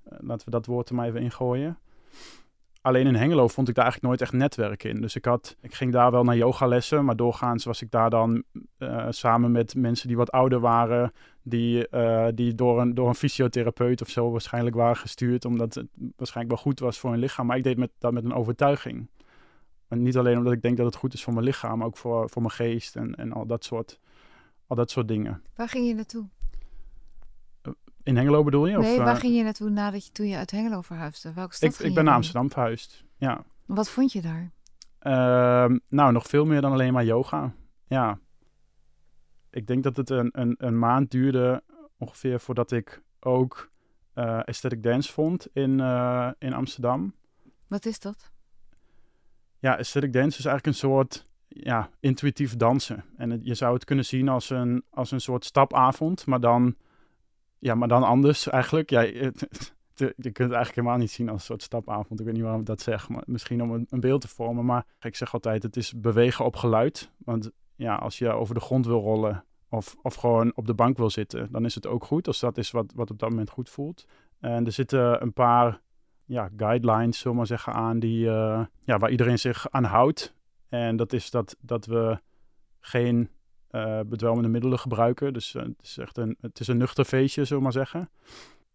laten 0.03 0.45
we 0.45 0.51
dat 0.51 0.65
woord 0.65 0.89
er 0.89 0.95
maar 0.95 1.07
even 1.07 1.21
ingooien. 1.21 1.77
Alleen 2.81 3.07
in 3.07 3.15
Hengelo 3.15 3.47
vond 3.47 3.67
ik 3.67 3.75
daar 3.75 3.83
eigenlijk 3.83 4.13
nooit 4.13 4.29
echt 4.29 4.39
netwerk 4.39 4.83
in. 4.83 5.01
Dus 5.01 5.15
ik, 5.15 5.25
had, 5.25 5.55
ik 5.61 5.73
ging 5.73 5.91
daar 5.91 6.11
wel 6.11 6.23
naar 6.23 6.37
yogalessen, 6.37 7.05
maar 7.05 7.15
doorgaans 7.15 7.63
was 7.63 7.81
ik 7.81 7.91
daar 7.91 8.09
dan 8.09 8.43
uh, 8.79 9.05
samen 9.09 9.51
met 9.51 9.75
mensen 9.75 10.07
die 10.07 10.17
wat 10.17 10.31
ouder 10.31 10.59
waren, 10.59 11.13
die, 11.43 11.87
uh, 11.91 12.27
die 12.33 12.55
door, 12.55 12.81
een, 12.81 12.93
door 12.93 13.07
een 13.07 13.15
fysiotherapeut 13.15 14.01
of 14.01 14.09
zo 14.09 14.31
waarschijnlijk 14.31 14.75
waren 14.75 14.95
gestuurd, 14.95 15.45
omdat 15.45 15.73
het 15.73 15.87
waarschijnlijk 16.15 16.55
wel 16.55 16.63
goed 16.63 16.79
was 16.79 16.99
voor 16.99 17.09
hun 17.11 17.19
lichaam. 17.19 17.45
Maar 17.45 17.57
ik 17.57 17.63
deed 17.63 17.77
met, 17.77 17.91
dat 17.97 18.13
met 18.13 18.23
een 18.23 18.33
overtuiging. 18.33 19.07
Niet 19.89 20.17
alleen 20.17 20.37
omdat 20.37 20.53
ik 20.53 20.61
denk 20.61 20.77
dat 20.77 20.85
het 20.85 20.95
goed 20.95 21.13
is 21.13 21.23
voor 21.23 21.33
mijn 21.33 21.45
lichaam, 21.45 21.77
maar 21.77 21.87
ook 21.87 21.97
voor, 21.97 22.29
voor 22.29 22.41
mijn 22.41 22.53
geest 22.53 22.95
en, 22.95 23.15
en 23.15 23.33
al, 23.33 23.45
dat 23.45 23.63
soort, 23.63 23.99
al 24.67 24.75
dat 24.75 24.91
soort 24.91 25.07
dingen. 25.07 25.43
Waar 25.55 25.69
ging 25.69 25.87
je 25.87 25.93
naartoe? 25.93 26.27
In 28.07 28.15
Hengelo 28.15 28.43
bedoel 28.43 28.67
je? 28.67 28.77
Nee, 28.77 28.97
of, 28.97 29.03
waar 29.03 29.15
ging 29.15 29.35
je 29.35 29.43
naartoe 29.43 29.69
nadat 29.69 30.05
je, 30.05 30.11
toen 30.11 30.27
je 30.27 30.37
uit 30.37 30.51
Hengelo 30.51 30.81
verhuisde? 30.81 31.33
Welke 31.33 31.55
stad 31.55 31.73
ik, 31.73 31.79
ik 31.79 31.93
ben 31.93 32.05
naar? 32.05 32.15
Amsterdam 32.15 32.51
verhuisd, 32.51 33.03
ja. 33.17 33.43
Wat 33.65 33.89
vond 33.89 34.11
je 34.11 34.21
daar? 34.21 34.51
Uh, 35.01 35.77
nou, 35.89 36.11
nog 36.11 36.27
veel 36.27 36.45
meer 36.45 36.61
dan 36.61 36.71
alleen 36.71 36.93
maar 36.93 37.05
yoga. 37.05 37.53
Ja. 37.87 38.19
Ik 39.51 39.67
denk 39.67 39.83
dat 39.83 39.97
het 39.97 40.09
een, 40.09 40.29
een, 40.31 40.55
een 40.57 40.79
maand 40.79 41.11
duurde 41.11 41.63
ongeveer 41.97 42.39
voordat 42.39 42.71
ik 42.71 43.03
ook 43.19 43.71
uh, 44.15 44.39
aesthetic 44.39 44.83
dance 44.83 45.13
vond 45.13 45.47
in, 45.53 45.79
uh, 45.79 46.29
in 46.39 46.53
Amsterdam. 46.53 47.13
Wat 47.67 47.85
is 47.85 47.99
dat? 47.99 48.31
Ja, 49.59 49.77
aesthetic 49.77 50.13
dance 50.13 50.39
is 50.39 50.45
eigenlijk 50.45 50.65
een 50.65 50.89
soort 50.89 51.27
ja, 51.47 51.89
intuïtief 51.99 52.55
dansen. 52.55 53.03
En 53.17 53.29
het, 53.29 53.45
je 53.45 53.55
zou 53.55 53.73
het 53.73 53.85
kunnen 53.85 54.05
zien 54.05 54.29
als 54.29 54.49
een, 54.49 54.83
als 54.89 55.11
een 55.11 55.21
soort 55.21 55.45
stapavond, 55.45 56.25
maar 56.25 56.39
dan, 56.39 56.75
ja, 57.59 57.75
maar 57.75 57.87
dan 57.87 58.03
anders 58.03 58.49
eigenlijk. 58.49 58.89
Ja, 58.89 59.01
je 59.97 60.31
kunt 60.31 60.37
het 60.37 60.37
eigenlijk 60.37 60.75
helemaal 60.75 60.97
niet 60.97 61.11
zien 61.11 61.29
als 61.29 61.39
een 61.39 61.45
soort 61.45 61.63
stapavond. 61.63 62.19
Ik 62.19 62.25
weet 62.25 62.35
niet 62.35 62.43
waarom 62.43 62.61
ik 62.61 62.67
dat 62.67 62.81
zeg, 62.81 63.09
maar 63.09 63.23
misschien 63.25 63.61
om 63.61 63.85
een, 63.89 63.99
beeld 63.99 64.21
te 64.21 64.27
vormen. 64.27 64.65
Maar 64.65 64.85
ik 64.99 65.15
zeg 65.15 65.33
altijd, 65.33 65.63
het 65.63 65.75
is 65.75 65.93
bewegen 65.99 66.45
op 66.45 66.55
geluid. 66.55 67.11
Want 67.17 67.51
ja, 67.75 67.95
als 67.95 68.17
je 68.17 68.31
over 68.31 68.53
de 68.53 68.61
grond 68.61 68.85
wil 68.85 69.01
rollen 69.01 69.43
of, 69.69 69.95
of 70.01 70.15
gewoon 70.15 70.51
op 70.55 70.67
de 70.67 70.73
bank 70.73 70.97
wil 70.97 71.09
zitten, 71.09 71.51
dan 71.51 71.65
is 71.65 71.75
het 71.75 71.87
ook 71.87 72.03
goed. 72.03 72.27
Als 72.27 72.39
dat 72.39 72.57
is 72.57 72.71
wat, 72.71 72.93
wat 72.95 73.11
op 73.11 73.19
dat 73.19 73.29
moment 73.29 73.49
goed 73.49 73.69
voelt. 73.69 74.05
En 74.39 74.65
er 74.65 74.71
zitten 74.71 75.21
een 75.21 75.33
paar 75.33 75.81
ja, 76.25 76.49
guidelines, 76.57 77.19
zullen 77.19 77.37
maar 77.37 77.47
zeggen, 77.47 77.73
aan 77.73 77.99
die, 77.99 78.25
uh, 78.25 78.65
ja, 78.83 78.97
waar 78.97 79.11
iedereen 79.11 79.39
zich 79.39 79.69
aan 79.69 79.83
houdt. 79.83 80.35
En 80.69 80.95
dat 80.95 81.13
is 81.13 81.29
dat, 81.29 81.55
dat 81.59 81.85
we 81.85 82.19
geen 82.79 83.29
uh, 83.71 83.99
bedwelmende 84.05 84.49
middelen 84.49 84.79
gebruiken. 84.79 85.33
Dus 85.33 85.53
uh, 85.53 85.61
het 85.61 85.81
is 85.81 85.97
echt 85.97 86.17
een, 86.17 86.37
het 86.41 86.59
is 86.59 86.67
een 86.67 86.77
nuchter 86.77 87.05
feestje, 87.05 87.43
zullen 87.43 87.57
we 87.57 87.63
maar 87.63 87.85
zeggen. 87.85 88.09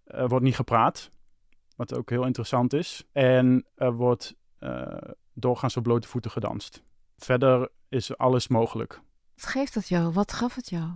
Er 0.04 0.28
wordt 0.28 0.44
niet 0.44 0.56
gepraat, 0.56 1.10
wat 1.76 1.94
ook 1.94 2.10
heel 2.10 2.24
interessant 2.24 2.72
is. 2.72 3.04
En 3.12 3.66
er 3.74 3.92
wordt 3.92 4.34
uh, 4.60 4.96
doorgaans 5.32 5.76
op 5.76 5.82
blote 5.82 6.08
voeten 6.08 6.30
gedanst. 6.30 6.82
Verder 7.16 7.68
is 7.88 8.16
alles 8.16 8.48
mogelijk. 8.48 9.00
Wat 9.34 9.46
geeft 9.46 9.74
dat 9.74 9.88
jou? 9.88 10.12
Wat 10.12 10.32
gaf 10.32 10.54
het 10.54 10.68
jou? 10.68 10.90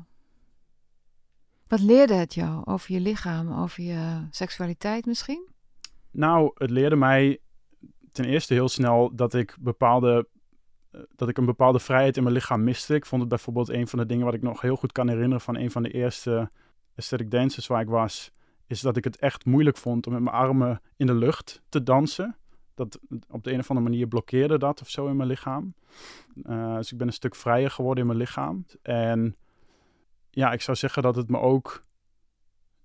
Wat 1.66 1.80
leerde 1.80 2.14
het 2.14 2.34
jou 2.34 2.64
over 2.64 2.92
je 2.92 3.00
lichaam, 3.00 3.52
over 3.52 3.82
je 3.82 4.26
seksualiteit 4.30 5.06
misschien? 5.06 5.48
Nou, 6.10 6.50
het 6.54 6.70
leerde 6.70 6.96
mij 6.96 7.38
ten 8.12 8.24
eerste 8.24 8.54
heel 8.54 8.68
snel 8.68 9.14
dat 9.14 9.34
ik 9.34 9.56
bepaalde 9.60 10.28
dat 11.16 11.28
ik 11.28 11.38
een 11.38 11.44
bepaalde 11.44 11.78
vrijheid 11.78 12.16
in 12.16 12.22
mijn 12.22 12.34
lichaam 12.34 12.64
miste. 12.64 12.94
Ik 12.94 13.06
vond 13.06 13.20
het 13.20 13.30
bijvoorbeeld 13.30 13.68
een 13.68 13.88
van 13.88 13.98
de 13.98 14.06
dingen 14.06 14.24
wat 14.24 14.34
ik 14.34 14.42
nog 14.42 14.60
heel 14.60 14.76
goed 14.76 14.92
kan 14.92 15.08
herinneren 15.08 15.40
van 15.40 15.56
een 15.56 15.70
van 15.70 15.82
de 15.82 15.90
eerste 15.90 16.50
aesthetic 16.96 17.30
dances 17.30 17.66
waar 17.66 17.80
ik 17.80 17.88
was, 17.88 18.32
is 18.66 18.80
dat 18.80 18.96
ik 18.96 19.04
het 19.04 19.18
echt 19.18 19.44
moeilijk 19.44 19.76
vond 19.76 20.06
om 20.06 20.12
met 20.12 20.22
mijn 20.22 20.36
armen 20.36 20.80
in 20.96 21.06
de 21.06 21.14
lucht 21.14 21.62
te 21.68 21.82
dansen. 21.82 22.36
Dat 22.74 22.98
op 23.30 23.44
de 23.44 23.52
een 23.52 23.58
of 23.58 23.70
andere 23.70 23.88
manier 23.88 24.06
blokkeerde 24.06 24.58
dat 24.58 24.80
of 24.80 24.88
zo 24.88 25.06
in 25.06 25.16
mijn 25.16 25.28
lichaam. 25.28 25.74
Uh, 26.42 26.76
dus 26.76 26.92
ik 26.92 26.98
ben 26.98 27.06
een 27.06 27.12
stuk 27.12 27.34
vrijer 27.34 27.70
geworden 27.70 28.00
in 28.00 28.06
mijn 28.06 28.18
lichaam. 28.18 28.66
En 28.82 29.36
ja, 30.30 30.52
ik 30.52 30.60
zou 30.60 30.76
zeggen 30.76 31.02
dat 31.02 31.16
het 31.16 31.28
me 31.28 31.38
ook 31.38 31.84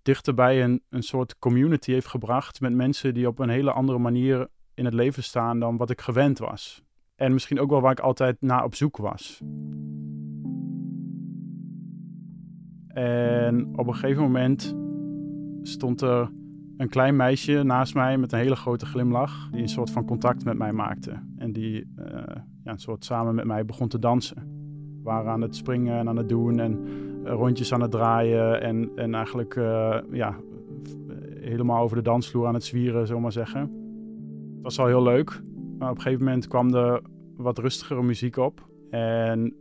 dichter 0.01 0.33
bij 0.33 0.63
een, 0.63 0.81
een 0.89 1.03
soort 1.03 1.39
community 1.39 1.91
heeft 1.91 2.07
gebracht 2.07 2.61
met 2.61 2.73
mensen 2.73 3.13
die 3.13 3.27
op 3.27 3.39
een 3.39 3.49
hele 3.49 3.71
andere 3.71 3.97
manier 3.97 4.47
in 4.73 4.85
het 4.85 4.93
leven 4.93 5.23
staan 5.23 5.59
dan 5.59 5.77
wat 5.77 5.89
ik 5.89 6.01
gewend 6.01 6.39
was. 6.39 6.83
En 7.21 7.33
misschien 7.33 7.59
ook 7.59 7.69
wel 7.69 7.81
waar 7.81 7.91
ik 7.91 7.99
altijd 7.99 8.37
naar 8.39 8.63
op 8.63 8.75
zoek 8.75 8.97
was. 8.97 9.41
En 12.87 13.69
op 13.75 13.87
een 13.87 13.93
gegeven 13.93 14.23
moment 14.23 14.75
stond 15.61 16.01
er 16.01 16.31
een 16.77 16.89
klein 16.89 17.15
meisje 17.15 17.63
naast 17.63 17.93
mij 17.93 18.17
met 18.17 18.31
een 18.31 18.39
hele 18.39 18.55
grote 18.55 18.85
glimlach, 18.85 19.49
die 19.51 19.61
een 19.61 19.69
soort 19.69 19.91
van 19.91 20.05
contact 20.05 20.45
met 20.45 20.57
mij 20.57 20.71
maakte. 20.71 21.11
En 21.37 21.53
die 21.53 21.75
uh, 21.75 22.05
ja, 22.63 22.71
een 22.71 22.79
soort 22.79 23.05
samen 23.05 23.35
met 23.35 23.45
mij 23.45 23.65
begon 23.65 23.87
te 23.87 23.99
dansen. 23.99 24.37
We 24.97 25.03
waren 25.03 25.31
aan 25.31 25.41
het 25.41 25.55
springen 25.55 25.97
en 25.97 26.09
aan 26.09 26.17
het 26.17 26.29
doen 26.29 26.59
en 26.59 26.79
rondjes 27.23 27.73
aan 27.73 27.81
het 27.81 27.91
draaien 27.91 28.61
en, 28.61 28.91
en 28.95 29.15
eigenlijk 29.15 29.55
uh, 29.55 29.97
ja, 30.11 30.35
helemaal 31.39 31.83
over 31.83 31.95
de 31.97 32.03
dansvloer 32.03 32.47
aan 32.47 32.53
het 32.53 32.63
zwieren, 32.63 33.07
zullen 33.07 33.21
maar 33.21 33.31
zeggen. 33.31 33.61
Het 33.61 34.61
was 34.61 34.79
al 34.79 34.87
heel 34.87 35.03
leuk, 35.03 35.41
maar 35.77 35.89
op 35.89 35.95
een 35.95 36.01
gegeven 36.01 36.25
moment 36.25 36.47
kwam 36.47 36.73
er 36.73 37.01
wat 37.41 37.57
rustigere 37.57 38.03
muziek 38.03 38.37
op. 38.37 38.67
En 38.89 39.53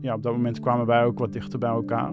ja, 0.00 0.14
op 0.14 0.22
dat 0.22 0.32
moment 0.32 0.60
kwamen 0.60 0.86
wij 0.86 1.04
ook 1.04 1.18
wat 1.18 1.32
dichter 1.32 1.58
bij 1.58 1.70
elkaar. 1.70 2.12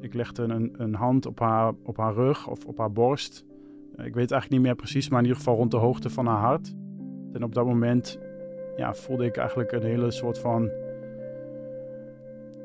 Ik 0.00 0.14
legde 0.14 0.42
een, 0.42 0.74
een 0.76 0.94
hand 0.94 1.26
op 1.26 1.40
haar, 1.40 1.72
op 1.82 1.96
haar 1.96 2.14
rug 2.14 2.48
of 2.48 2.64
op 2.64 2.78
haar 2.78 2.92
borst. 2.92 3.44
Ik 3.90 4.14
weet 4.14 4.30
eigenlijk 4.30 4.50
niet 4.50 4.60
meer 4.60 4.74
precies, 4.74 5.08
maar 5.08 5.18
in 5.18 5.24
ieder 5.24 5.38
geval 5.38 5.56
rond 5.56 5.70
de 5.70 5.76
hoogte 5.76 6.10
van 6.10 6.26
haar 6.26 6.40
hart. 6.40 6.74
En 7.32 7.44
op 7.44 7.54
dat 7.54 7.66
moment 7.66 8.18
ja, 8.76 8.94
voelde 8.94 9.24
ik 9.24 9.36
eigenlijk 9.36 9.72
een 9.72 9.82
hele 9.82 10.10
soort 10.10 10.38
van. 10.38 10.70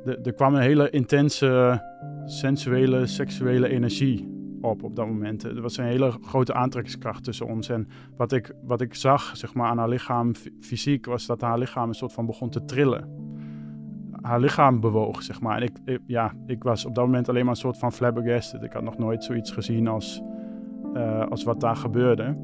Er, 0.06 0.22
er 0.24 0.34
kwam 0.34 0.56
een 0.56 0.62
hele 0.62 0.90
intense 0.90 1.82
sensuele, 2.26 3.06
seksuele 3.06 3.68
energie 3.68 4.33
op 4.64 4.84
op 4.84 4.96
dat 4.96 5.08
moment. 5.08 5.44
Er 5.44 5.62
was 5.62 5.78
een 5.78 5.86
hele 5.86 6.12
grote 6.22 6.54
aantrekkingskracht 6.54 7.24
tussen 7.24 7.48
ons. 7.48 7.70
En 7.70 7.88
wat 8.18 8.32
ik, 8.32 8.52
wat 8.64 8.82
ik 8.82 8.96
zag 8.96 9.38
zeg 9.38 9.54
maar, 9.54 9.70
aan 9.70 9.78
haar 9.78 9.90
lichaam 9.90 10.32
fysiek 10.60 11.06
was 11.06 11.26
dat 11.26 11.42
haar 11.42 11.58
lichaam 11.58 11.88
een 11.88 11.96
soort 11.96 12.14
van 12.14 12.26
begon 12.26 12.50
te 12.50 12.66
trillen. 12.66 13.10
Haar 14.22 14.40
lichaam 14.40 14.80
bewoog, 14.80 15.24
zeg 15.24 15.42
maar. 15.42 15.62
En 15.62 15.64
ik, 15.64 16.00
ja, 16.06 16.34
ik 16.46 16.64
was 16.64 16.86
op 16.86 16.96
dat 16.96 17.06
moment 17.06 17.30
alleen 17.30 17.46
maar 17.46 17.54
een 17.54 17.60
soort 17.60 17.78
van 17.78 17.92
flabbergasted. 17.92 18.64
Ik 18.64 18.74
had 18.74 18.84
nog 18.84 18.98
nooit 18.98 19.24
zoiets 19.24 19.52
gezien 19.52 19.88
als, 19.88 20.22
uh, 20.94 21.28
als 21.28 21.44
wat 21.44 21.60
daar 21.60 21.76
gebeurde. 21.76 22.38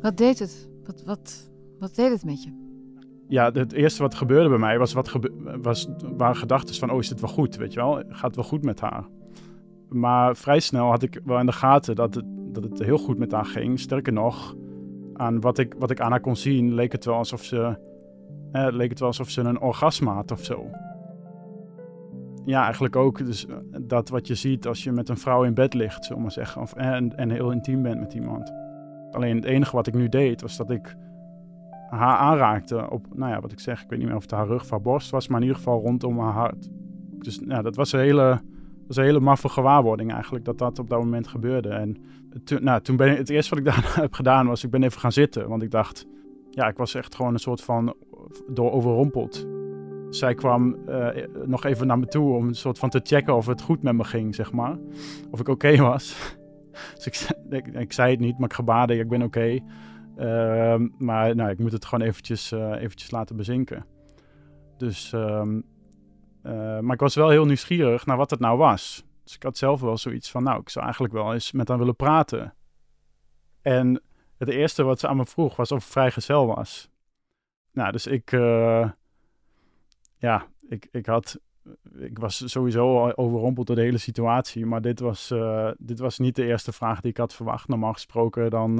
Wat 0.00 0.16
deed 0.16 0.38
het? 0.38 0.70
Wat, 0.84 1.02
wat, 1.04 1.50
wat 1.78 1.94
deed 1.94 2.10
het 2.10 2.24
met 2.24 2.42
je? 2.42 2.62
ja, 3.28 3.50
het 3.52 3.72
eerste 3.72 4.02
wat 4.02 4.14
gebeurde 4.14 4.48
bij 4.48 4.58
mij 4.58 4.78
was, 4.78 4.92
wat 4.92 5.08
gebe 5.08 5.32
was 5.62 5.88
waren 6.16 6.36
gedachten 6.36 6.74
van, 6.74 6.90
oh, 6.90 6.98
is 6.98 7.08
dit 7.08 7.20
wel 7.20 7.30
goed, 7.30 7.56
weet 7.56 7.72
je 7.72 7.80
wel? 7.80 8.02
Gaat 8.08 8.22
het 8.26 8.36
wel 8.36 8.44
goed 8.44 8.64
met 8.64 8.80
haar? 8.80 9.08
Maar 9.88 10.36
vrij 10.36 10.60
snel 10.60 10.90
had 10.90 11.02
ik 11.02 11.20
wel 11.24 11.38
in 11.38 11.46
de 11.46 11.52
gaten 11.52 11.94
dat 11.94 12.14
het, 12.14 12.24
dat 12.52 12.64
het 12.64 12.78
heel 12.78 12.98
goed 12.98 13.18
met 13.18 13.32
haar 13.32 13.44
ging. 13.44 13.80
Sterker 13.80 14.12
nog, 14.12 14.54
aan 15.14 15.40
wat 15.40 15.58
ik, 15.58 15.74
wat 15.78 15.90
ik 15.90 16.00
aan 16.00 16.10
haar 16.10 16.20
kon 16.20 16.36
zien, 16.36 16.74
leek 16.74 16.92
het 16.92 17.04
wel 17.04 17.14
alsof 17.14 17.42
ze, 17.42 17.78
eh, 18.52 18.66
leek 18.70 18.90
het 18.90 18.98
wel 18.98 19.08
alsof 19.08 19.30
ze 19.30 19.40
een 19.40 19.60
orgasme 19.60 20.10
had 20.10 20.30
of 20.30 20.44
zo. 20.44 20.66
Ja, 22.44 22.64
eigenlijk 22.64 22.96
ook 22.96 23.24
dus 23.24 23.46
dat 23.80 24.08
wat 24.08 24.26
je 24.26 24.34
ziet 24.34 24.66
als 24.66 24.84
je 24.84 24.92
met 24.92 25.08
een 25.08 25.16
vrouw 25.16 25.44
in 25.44 25.54
bed 25.54 25.74
ligt, 25.74 26.04
zullen 26.04 26.22
maar 26.22 26.32
zeggen. 26.32 26.62
Of, 26.62 26.74
en, 26.74 27.16
en 27.16 27.30
heel 27.30 27.50
intiem 27.50 27.82
bent 27.82 28.00
met 28.00 28.14
iemand. 28.14 28.52
Alleen 29.10 29.36
het 29.36 29.44
enige 29.44 29.76
wat 29.76 29.86
ik 29.86 29.94
nu 29.94 30.08
deed, 30.08 30.40
was 30.40 30.56
dat 30.56 30.70
ik 30.70 30.96
haar 31.88 32.16
aanraakte 32.16 32.90
op, 32.90 33.06
nou 33.14 33.32
ja, 33.32 33.40
wat 33.40 33.52
ik 33.52 33.60
zeg, 33.60 33.82
ik 33.82 33.88
weet 33.88 33.98
niet 33.98 34.08
meer 34.08 34.16
of 34.16 34.22
het 34.22 34.30
haar 34.30 34.46
rug 34.46 34.62
of 34.62 34.70
haar 34.70 34.80
borst 34.80 35.10
was, 35.10 35.28
maar 35.28 35.40
in 35.40 35.46
ieder 35.46 35.58
geval 35.58 35.80
rondom 35.80 36.18
haar 36.18 36.32
hart. 36.32 36.68
Dus 37.18 37.40
ja, 37.48 37.62
dat 37.62 37.76
was 37.76 37.92
een 37.92 38.00
hele, 38.00 38.40
was 38.86 38.96
een 38.96 39.04
hele 39.04 39.20
maffe 39.20 39.48
gewaarwording 39.48 40.12
eigenlijk, 40.12 40.44
dat 40.44 40.58
dat 40.58 40.78
op 40.78 40.90
dat 40.90 40.98
moment 40.98 41.28
gebeurde. 41.28 41.68
En 41.68 41.96
toen, 42.44 42.64
nou, 42.64 42.80
toen 42.80 42.96
ben 42.96 43.10
ik, 43.10 43.18
het 43.18 43.30
eerste 43.30 43.54
wat 43.54 43.58
ik 43.58 43.64
daar 43.74 43.94
heb 44.00 44.12
gedaan 44.12 44.46
was, 44.46 44.64
ik 44.64 44.70
ben 44.70 44.82
even 44.82 45.00
gaan 45.00 45.12
zitten, 45.12 45.48
want 45.48 45.62
ik 45.62 45.70
dacht, 45.70 46.06
ja, 46.50 46.68
ik 46.68 46.76
was 46.76 46.94
echt 46.94 47.14
gewoon 47.14 47.32
een 47.32 47.38
soort 47.38 47.62
van 47.62 47.94
door 48.48 48.72
overrompeld. 48.72 49.46
Zij 50.10 50.34
kwam 50.34 50.76
uh, 50.88 51.08
nog 51.44 51.64
even 51.64 51.86
naar 51.86 51.98
me 51.98 52.06
toe 52.06 52.34
om 52.34 52.48
een 52.48 52.54
soort 52.54 52.78
van 52.78 52.88
te 52.90 53.00
checken 53.02 53.34
of 53.36 53.46
het 53.46 53.62
goed 53.62 53.82
met 53.82 53.94
me 53.94 54.04
ging, 54.04 54.34
zeg 54.34 54.52
maar. 54.52 54.78
Of 55.30 55.40
ik 55.40 55.48
oké 55.48 55.76
was. 55.76 56.36
dus 56.94 57.30
ik, 57.72 57.92
zei 57.92 58.10
het 58.10 58.20
niet, 58.20 58.38
maar 58.38 58.48
ik 58.48 58.54
gebaarde, 58.54 58.98
ik 58.98 59.08
ben 59.08 59.22
oké. 59.22 59.58
Ehm, 60.16 60.88
maar 60.98 61.36
nou, 61.36 61.50
ik 61.50 61.58
moet 61.58 61.72
het 61.72 61.84
gewoon 61.84 62.06
eventjes, 62.06 62.52
uh, 62.52 62.82
eventjes 62.82 63.10
laten 63.10 63.36
bezinken. 63.36 63.86
Dus, 64.76 65.12
um, 65.12 65.64
uh, 66.46 66.78
maar 66.78 66.94
ik 66.94 67.00
was 67.00 67.14
wel 67.14 67.28
heel 67.28 67.44
nieuwsgierig 67.44 68.06
naar 68.06 68.16
wat 68.16 68.30
het 68.30 68.40
nou 68.40 68.58
was. 68.58 69.04
Dus 69.22 69.34
ik 69.34 69.42
had 69.42 69.58
zelf 69.58 69.80
wel 69.80 69.98
zoiets 69.98 70.30
van, 70.30 70.42
nou, 70.42 70.60
ik 70.60 70.68
zou 70.68 70.84
eigenlijk 70.84 71.14
wel 71.14 71.32
eens 71.32 71.52
met 71.52 71.68
haar 71.68 71.78
willen 71.78 71.96
praten. 71.96 72.54
En 73.62 74.02
het 74.38 74.48
eerste 74.48 74.82
wat 74.82 75.00
ze 75.00 75.08
aan 75.08 75.16
me 75.16 75.26
vroeg 75.26 75.56
was 75.56 75.72
of 75.72 75.84
ik 75.84 75.90
vrijgezel 75.90 76.46
was. 76.46 76.90
Nou, 77.72 77.92
dus 77.92 78.06
ik, 78.06 78.32
uh, 78.32 78.90
ja, 80.16 80.46
ik, 80.68 80.88
ik 80.90 81.06
had, 81.06 81.40
ik 81.98 82.18
was 82.18 82.50
sowieso 82.50 83.10
overrompeld 83.10 83.66
door 83.66 83.76
de 83.76 83.82
hele 83.82 83.98
situatie. 83.98 84.66
Maar 84.66 84.80
dit 84.80 85.00
was, 85.00 85.34
dit 85.78 85.98
was 85.98 86.18
niet 86.18 86.36
de 86.36 86.44
eerste 86.44 86.72
vraag 86.72 87.00
die 87.00 87.10
ik 87.10 87.16
had 87.16 87.34
verwacht. 87.34 87.68
Normaal 87.68 87.92
gesproken 87.92 88.50
dan 88.50 88.78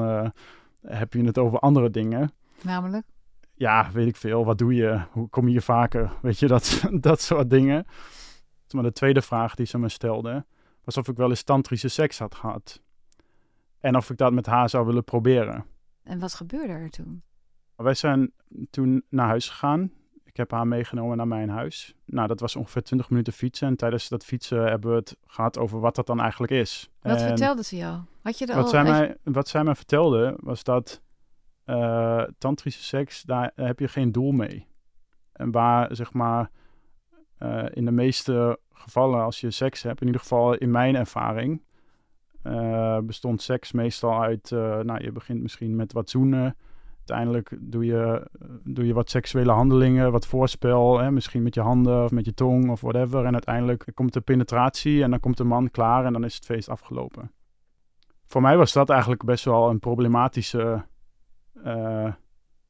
heb 0.87 1.13
je 1.13 1.25
het 1.25 1.39
over 1.39 1.59
andere 1.59 1.91
dingen. 1.91 2.31
Namelijk? 2.63 3.07
Ja, 3.55 3.91
weet 3.93 4.07
ik 4.07 4.17
veel. 4.17 4.45
Wat 4.45 4.59
doe 4.59 4.75
je? 4.75 5.01
Hoe 5.11 5.29
kom 5.29 5.45
je 5.45 5.51
hier 5.51 5.63
vaker? 5.63 6.13
Weet 6.23 6.39
je, 6.39 6.47
dat, 6.47 6.83
dat 7.01 7.21
soort 7.21 7.51
dingen. 7.51 7.87
Maar 8.71 8.83
de 8.83 8.93
tweede 8.93 9.23
vraag 9.23 9.55
die 9.55 9.67
ze 9.67 9.79
me 9.79 9.89
stelde, 9.89 10.45
was 10.85 10.97
of 10.97 11.09
ik 11.09 11.17
wel 11.17 11.29
eens 11.29 11.43
tantrische 11.43 11.89
seks 11.89 12.19
had 12.19 12.35
gehad. 12.35 12.83
En 13.81 13.97
of 13.97 14.11
ik 14.11 14.17
dat 14.17 14.33
met 14.33 14.47
haar 14.47 14.69
zou 14.69 14.87
willen 14.87 15.05
proberen. 15.05 15.65
En 16.03 16.19
wat 16.19 16.35
gebeurde 16.35 16.73
er 16.73 16.91
toen? 16.91 17.23
Wij 17.77 17.95
zijn 17.95 18.33
toen 18.71 19.05
naar 19.09 19.27
huis 19.27 19.49
gegaan. 19.49 19.93
Ik 20.25 20.37
heb 20.37 20.51
haar 20.51 20.67
meegenomen 20.67 21.17
naar 21.17 21.29
mijn 21.29 21.49
huis. 21.49 21.95
Nou, 22.05 22.29
dat 22.29 22.41
was 22.41 22.57
ongeveer 22.57 22.83
20 22.83 23.11
minuten 23.11 23.33
fietsen. 23.33 23.69
En 23.69 23.77
tijdens 23.77 24.09
dat 24.09 24.25
fietsen 24.25 24.65
hebben 24.65 24.91
we 24.91 24.97
het 24.97 25.17
gehad 25.27 25.59
over 25.59 25.81
wat 25.81 25.95
dat 25.95 26.07
dan 26.07 26.21
eigenlijk 26.21 26.53
is. 26.53 26.91
Wat 27.03 27.23
vertelde 27.23 27.63
ze 27.63 27.77
jou? 27.77 28.01
Had 28.23 28.39
je 28.39 28.47
er 28.47 28.55
wat, 28.55 28.65
al, 28.65 28.71
zij 28.71 28.83
mij, 28.83 29.17
wat 29.23 29.49
zij 29.49 29.65
mij 29.65 29.75
vertelde 29.75 30.37
was 30.41 30.65
dat 30.65 31.03
uh, 31.67 32.23
tantrische 32.39 32.83
seks, 32.83 33.23
daar 33.23 33.53
heb 33.55 33.79
je 33.79 33.89
geen 33.89 34.13
doel 34.13 34.33
mee. 34.33 34.67
En 35.33 35.51
waar, 35.51 35.97
zeg 35.97 36.13
maar, 36.13 36.51
uh, 37.39 37.65
in 37.71 37.85
de 37.85 37.91
meeste 37.91 38.59
gevallen 38.73 39.23
als 39.23 39.41
je 39.41 39.51
seks 39.51 39.83
hebt, 39.83 40.01
in 40.01 40.07
ieder 40.07 40.21
geval 40.21 40.55
in 40.55 40.71
mijn 40.71 40.97
ervaring, 40.97 41.63
uh, 42.43 42.99
bestond 42.99 43.43
seks 43.43 43.73
meestal 43.73 44.23
uit, 44.23 44.51
nou, 44.51 45.05
je 45.05 45.13
begint 45.13 45.43
misschien 45.43 45.77
met 45.77 45.93
wat 45.93 46.11
zoenen, 46.11 46.57
Uiteindelijk 47.07 47.57
doe 47.61 47.85
je, 47.85 48.31
doe 48.65 48.87
je 48.87 48.95
wat 48.95 49.11
seksuele 49.11 49.53
handelingen, 49.53 50.13
wat 50.13 50.27
voorspel, 50.27 50.99
hè, 50.99 51.11
misschien 51.11 51.43
met 51.43 51.55
je 51.55 51.61
handen 51.61 52.05
of 52.05 52.11
met 52.11 52.25
je 52.25 52.35
tong 52.35 52.71
of 52.71 52.81
whatever. 52.81 53.25
En 53.25 53.33
uiteindelijk 53.33 53.87
komt 53.95 54.13
de 54.13 54.21
penetratie 54.21 55.03
en 55.03 55.11
dan 55.11 55.21
komt 55.21 55.37
de 55.37 55.45
man 55.45 55.71
klaar 55.71 56.05
en 56.05 56.13
dan 56.13 56.25
is 56.25 56.35
het 56.35 56.45
feest 56.45 56.69
afgelopen. 56.69 57.31
Voor 58.27 58.41
mij 58.41 58.57
was 58.57 58.73
dat 58.73 58.91
eigenlijk 58.91 59.25
best 59.25 59.45
wel 59.45 59.71
een 59.71 59.79
problematische 59.79 60.85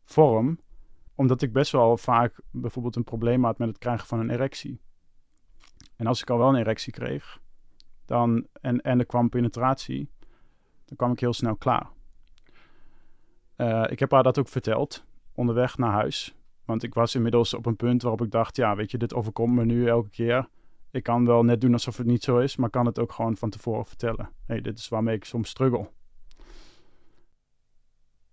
vorm, 0.05 0.59
omdat 1.15 1.43
ik 1.43 1.53
best 1.53 1.73
wel 1.73 1.97
vaak 1.97 2.41
bijvoorbeeld 2.51 2.97
een 2.97 3.05
probleem 3.05 3.45
had 3.45 3.59
met 3.59 3.69
het 3.69 3.79
krijgen 3.79 4.07
van 4.07 4.19
een 4.19 4.31
erectie. 4.31 4.81
En 5.97 6.07
als 6.07 6.23
ik 6.23 6.31
al 6.31 6.39
wel 6.39 6.49
een 6.49 6.61
erectie 6.61 6.93
kreeg, 6.93 7.41
dan, 8.05 8.47
en, 8.61 8.81
en 8.81 8.99
er 8.99 9.07
kwam 9.07 9.29
penetratie, 9.29 10.11
dan 10.85 10.97
kwam 10.97 11.13
ik 11.13 11.21
heel 11.21 11.33
snel 11.33 11.57
klaar. 11.57 11.87
Uh, 13.57 13.85
ik 13.89 13.99
heb 13.99 14.11
haar 14.11 14.23
dat 14.23 14.39
ook 14.39 14.49
verteld 14.49 15.05
onderweg 15.35 15.79
naar 15.79 15.93
huis. 15.93 16.35
Want 16.65 16.83
ik 16.83 16.95
was 16.95 17.15
inmiddels 17.15 17.55
op 17.55 17.67
een 17.67 17.77
punt 17.77 18.03
waarop 18.03 18.23
ik 18.23 18.31
dacht: 18.31 18.57
ja, 18.57 18.77
weet 18.77 18.91
je, 18.91 18.99
dit 18.99 19.15
overkomt 19.15 19.55
me 19.55 19.65
nu 19.65 19.89
elke 19.89 20.11
keer. 20.11 20.49
Ik 20.91 21.03
kan 21.03 21.27
wel 21.27 21.45
net 21.45 21.61
doen 21.61 21.73
alsof 21.73 21.97
het 21.97 22.07
niet 22.07 22.23
zo 22.23 22.39
is, 22.39 22.57
maar 22.57 22.71
kan 22.71 22.87
het 22.87 22.99
ook 22.99 23.13
gewoon 23.13 23.37
van 23.37 23.51
tevoren 23.51 23.87
vertellen. 23.87 24.31
hey, 24.47 24.61
dit 24.61 24.79
is 24.79 24.89
waarmee 24.89 25.17
ik 25.17 25.25
soms 25.25 25.49
struggle. 25.49 25.89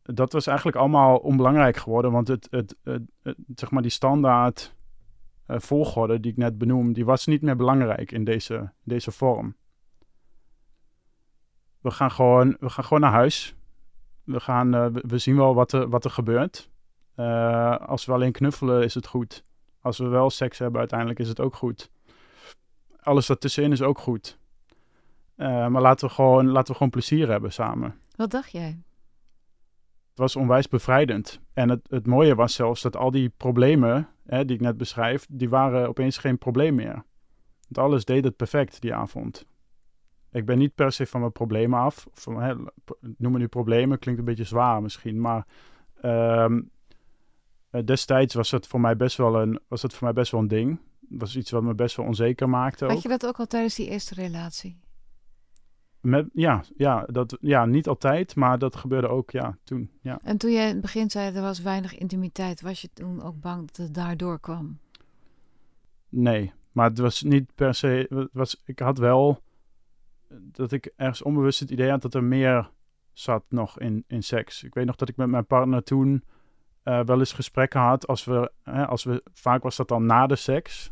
Dat 0.03 0.33
was 0.33 0.47
eigenlijk 0.47 0.77
allemaal 0.77 1.17
onbelangrijk 1.17 1.77
geworden, 1.77 2.11
want 2.11 2.27
het, 2.27 2.47
het, 2.51 2.75
het, 2.83 3.01
zeg 3.55 3.71
maar 3.71 3.81
die 3.81 3.91
standaard 3.91 4.75
uh, 5.47 5.59
volgorde 5.59 6.19
die 6.19 6.31
ik 6.31 6.37
net 6.37 6.57
benoem, 6.57 6.93
die 6.93 7.05
was 7.05 7.25
niet 7.25 7.41
meer 7.41 7.55
belangrijk 7.55 8.11
in 8.11 8.23
deze, 8.23 8.71
deze 8.83 9.11
vorm. 9.11 9.55
We 11.81 11.91
gaan, 11.91 12.11
gewoon, 12.11 12.57
we 12.59 12.69
gaan 12.69 12.83
gewoon 12.83 13.01
naar 13.01 13.11
huis 13.11 13.55
we, 14.23 14.39
gaan, 14.39 14.75
uh, 14.75 14.85
we, 14.91 15.17
zien 15.17 15.35
wel 15.35 15.55
wat 15.55 15.71
er, 15.71 15.89
wat 15.89 16.05
er 16.05 16.11
gebeurt. 16.11 16.69
Uh, 17.15 17.77
als 17.77 18.05
we 18.05 18.11
alleen 18.11 18.31
knuffelen 18.31 18.83
is 18.83 18.93
het 18.93 19.07
goed. 19.07 19.43
Als 19.81 19.97
we 19.97 20.07
wel 20.07 20.29
seks 20.29 20.59
hebben 20.59 20.79
uiteindelijk 20.79 21.19
is 21.19 21.27
het 21.27 21.39
ook 21.39 21.55
goed. 21.55 21.91
Alles 22.99 23.25
daartussenin 23.25 23.71
is 23.71 23.81
ook 23.81 23.99
goed. 23.99 24.39
Maar 25.35 25.81
laten 25.81 26.07
we, 26.07 26.13
gewoon, 26.13 26.47
laten 26.47 26.67
we 26.67 26.73
gewoon 26.73 26.89
plezier 26.91 27.29
hebben 27.29 27.53
samen. 27.53 27.99
Wat 28.15 28.31
dacht 28.31 28.51
jij? 28.51 28.81
Het 30.11 30.19
was 30.19 30.35
onwijs 30.35 30.67
bevrijdend. 30.67 31.39
En 31.53 31.69
het, 31.69 31.87
het 31.89 32.07
mooie 32.07 32.35
was 32.35 32.53
zelfs 32.53 32.81
dat 32.81 32.95
al 32.95 33.11
die 33.11 33.29
problemen 33.29 34.07
hè, 34.25 34.45
die 34.45 34.55
ik 34.55 34.61
net 34.61 34.77
beschrijf, 34.77 35.25
die 35.29 35.49
waren 35.49 35.87
opeens 35.87 36.17
geen 36.17 36.37
probleem 36.37 36.75
meer. 36.75 37.03
Want 37.67 37.87
alles 37.87 38.05
deed 38.05 38.23
het 38.23 38.35
perfect 38.35 38.81
die 38.81 38.93
avond. 38.93 39.45
Ik 40.31 40.45
ben 40.45 40.57
niet 40.57 40.75
per 40.75 40.91
se 40.91 41.05
van 41.05 41.19
mijn 41.19 41.31
problemen 41.31 41.79
af. 41.79 42.07
Van, 42.13 42.41
hè, 42.41 42.55
noem 43.17 43.37
nu 43.37 43.47
problemen, 43.47 43.99
klinkt 43.99 44.19
een 44.19 44.25
beetje 44.25 44.43
zwaar 44.43 44.81
misschien. 44.81 45.21
Maar 45.21 45.45
um, 46.45 46.71
destijds 47.85 48.33
was 48.33 48.51
het, 48.51 48.67
voor 48.67 48.81
mij 48.81 48.95
best 48.95 49.17
wel 49.17 49.41
een, 49.41 49.59
was 49.67 49.81
het 49.81 49.93
voor 49.93 50.03
mij 50.03 50.13
best 50.13 50.31
wel 50.31 50.41
een 50.41 50.47
ding. 50.47 50.79
Dat 50.99 51.19
was 51.19 51.35
iets 51.35 51.51
wat 51.51 51.63
me 51.63 51.73
best 51.73 51.95
wel 51.95 52.05
onzeker 52.05 52.49
maakte. 52.49 52.85
Had 52.85 53.01
je 53.01 53.09
dat 53.09 53.25
ook 53.25 53.39
al 53.39 53.47
tijdens 53.47 53.75
die 53.75 53.89
eerste 53.89 54.13
relatie? 54.13 54.79
Met, 56.01 56.29
ja, 56.33 56.63
ja, 56.77 57.05
dat, 57.05 57.37
ja, 57.41 57.65
niet 57.65 57.87
altijd, 57.87 58.35
maar 58.35 58.59
dat 58.59 58.75
gebeurde 58.75 59.07
ook 59.07 59.31
ja, 59.31 59.57
toen. 59.63 59.91
Ja. 60.01 60.19
En 60.23 60.37
toen 60.37 60.51
jij 60.51 60.67
in 60.67 60.71
het 60.71 60.81
begin 60.81 61.09
zei 61.09 61.35
er 61.35 61.41
was 61.41 61.61
weinig 61.61 61.97
intimiteit, 61.97 62.61
was 62.61 62.81
je 62.81 62.89
toen 62.93 63.21
ook 63.23 63.39
bang 63.39 63.67
dat 63.67 63.77
het 63.77 63.93
daardoor 63.93 64.39
kwam? 64.39 64.79
Nee, 66.09 66.51
maar 66.71 66.89
het 66.89 66.99
was 66.99 67.21
niet 67.21 67.55
per 67.55 67.75
se. 67.75 68.07
Het 68.09 68.29
was, 68.33 68.61
ik 68.65 68.79
had 68.79 68.97
wel 68.97 69.41
dat 70.33 70.71
ik 70.71 70.93
ergens 70.95 71.21
onbewust 71.21 71.59
het 71.59 71.71
idee 71.71 71.89
had 71.89 72.01
dat 72.01 72.13
er 72.13 72.23
meer 72.23 72.69
zat 73.13 73.43
nog 73.49 73.79
in, 73.79 74.03
in 74.07 74.23
seks. 74.23 74.63
Ik 74.63 74.73
weet 74.73 74.85
nog 74.85 74.95
dat 74.95 75.09
ik 75.09 75.17
met 75.17 75.27
mijn 75.27 75.45
partner 75.45 75.83
toen 75.83 76.23
uh, 76.83 77.03
wel 77.03 77.19
eens 77.19 77.33
gesprekken 77.33 77.79
had. 77.79 78.07
Als 78.07 78.23
we, 78.23 78.51
hè, 78.63 78.87
als 78.87 79.03
we, 79.03 79.23
vaak 79.33 79.63
was 79.63 79.75
dat 79.75 79.87
dan 79.87 80.05
na 80.05 80.27
de 80.27 80.35
seks. 80.35 80.91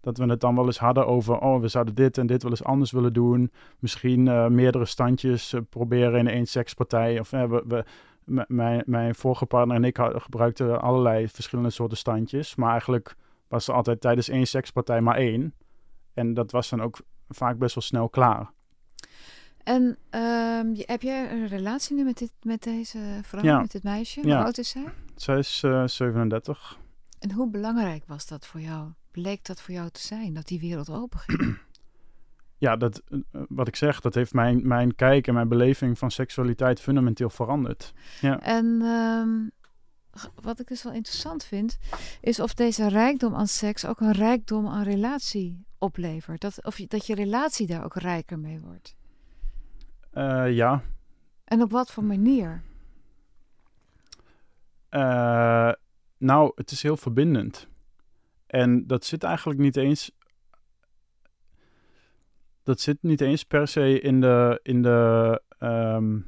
Dat 0.00 0.18
we 0.18 0.24
het 0.24 0.40
dan 0.40 0.54
wel 0.54 0.66
eens 0.66 0.78
hadden 0.78 1.06
over, 1.06 1.38
oh, 1.38 1.60
we 1.60 1.68
zouden 1.68 1.94
dit 1.94 2.18
en 2.18 2.26
dit 2.26 2.42
wel 2.42 2.50
eens 2.50 2.64
anders 2.64 2.90
willen 2.90 3.12
doen. 3.12 3.52
Misschien 3.78 4.26
uh, 4.26 4.46
meerdere 4.46 4.84
standjes 4.84 5.52
uh, 5.52 5.60
proberen 5.68 6.18
in 6.18 6.28
één 6.28 6.46
sekspartij. 6.46 7.20
Of 7.20 7.30
we, 7.30 7.64
we, 7.66 7.84
mijn, 8.48 8.82
mijn 8.86 9.14
vorige 9.14 9.46
partner 9.46 9.76
en 9.76 9.84
ik 9.84 9.98
gebruikten 10.00 10.80
allerlei 10.80 11.28
verschillende 11.28 11.70
soorten 11.70 11.98
standjes. 11.98 12.54
Maar 12.54 12.70
eigenlijk 12.70 13.16
was 13.48 13.68
er 13.68 13.74
altijd 13.74 14.00
tijdens 14.00 14.28
één 14.28 14.46
sekspartij 14.46 15.00
maar 15.00 15.16
één. 15.16 15.54
En 16.14 16.34
dat 16.34 16.50
was 16.50 16.68
dan 16.68 16.82
ook 16.82 16.98
vaak 17.28 17.58
best 17.58 17.74
wel 17.74 17.84
snel 17.84 18.08
klaar. 18.08 18.50
En 19.64 19.98
ehm, 20.10 20.74
heb 20.76 21.02
jij 21.02 21.30
een 21.30 21.46
relatie 21.46 21.96
nu 21.96 22.04
met, 22.04 22.18
dit, 22.18 22.32
met 22.42 22.62
deze 22.62 22.98
vrouw, 23.22 23.42
Ja. 23.42 23.60
met 23.60 23.70
dit 23.70 23.82
meisje? 23.82 24.26
Ja. 24.26 24.36
Hoe 24.36 24.44
oud 24.44 24.58
is 24.58 24.68
zij? 24.68 24.84
Zij 25.14 25.38
is 25.38 25.62
eh, 25.64 25.86
37. 25.86 26.78
En 27.18 27.32
hoe 27.32 27.50
belangrijk 27.50 28.04
was 28.06 28.26
dat 28.26 28.46
voor 28.46 28.60
jou? 28.60 28.88
Bleek 29.22 29.44
dat 29.44 29.60
voor 29.60 29.74
jou 29.74 29.90
te 29.90 30.00
zijn, 30.00 30.34
dat 30.34 30.46
die 30.46 30.60
wereld 30.60 30.90
open 30.90 31.18
ging? 31.18 31.58
Ja, 32.60 32.76
dat, 32.76 33.02
eh, 33.08 33.18
wat 33.48 33.68
ik 33.68 33.76
zeg, 33.76 34.00
dat 34.00 34.14
heeft 34.14 34.32
mijn, 34.32 34.68
mijn 34.68 34.94
kijk 34.94 35.26
en 35.26 35.34
mijn 35.34 35.48
beleving 35.48 35.98
van 35.98 36.10
seksualiteit 36.10 36.80
fundamenteel 36.80 37.30
veranderd. 37.30 37.92
En 38.40 38.80
ehm, 38.82 39.28
wat 40.42 40.60
ik 40.60 40.66
dus 40.66 40.82
wel 40.82 40.92
interessant 40.92 41.44
vind, 41.44 41.78
is 42.20 42.40
of 42.40 42.54
deze 42.54 42.88
rijkdom 42.88 43.34
aan 43.34 43.46
seks 43.46 43.86
ook 43.86 44.00
een 44.00 44.12
rijkdom 44.12 44.66
aan 44.68 44.82
relatie 44.82 45.64
oplevert. 45.78 46.40
Dat, 46.40 46.64
of 46.64 46.78
je, 46.78 46.86
dat 46.86 47.06
je 47.06 47.14
relatie 47.14 47.66
daar 47.66 47.84
ook 47.84 47.94
rijker 47.94 48.38
mee 48.38 48.60
wordt. 48.60 48.96
Eh, 50.10 50.54
ja, 50.54 50.82
En 51.44 51.62
op 51.62 51.70
wat 51.70 51.90
voor 51.90 52.04
manier? 52.04 52.62
Eh, 54.88 55.72
nou, 56.18 56.52
het 56.54 56.70
is 56.70 56.82
heel 56.82 56.96
verbindend. 56.96 57.68
En 58.48 58.86
dat 58.86 59.04
zit 59.04 59.22
eigenlijk 59.22 59.60
niet 59.60 59.76
eens. 59.76 60.10
Dat 62.62 62.80
zit 62.80 62.98
niet 63.00 63.20
eens 63.20 63.44
per 63.44 63.68
se 63.68 64.00
in 64.00 64.20
de, 64.20 64.60
in 64.62 64.82
de, 64.82 65.42
ehm, 65.58 66.18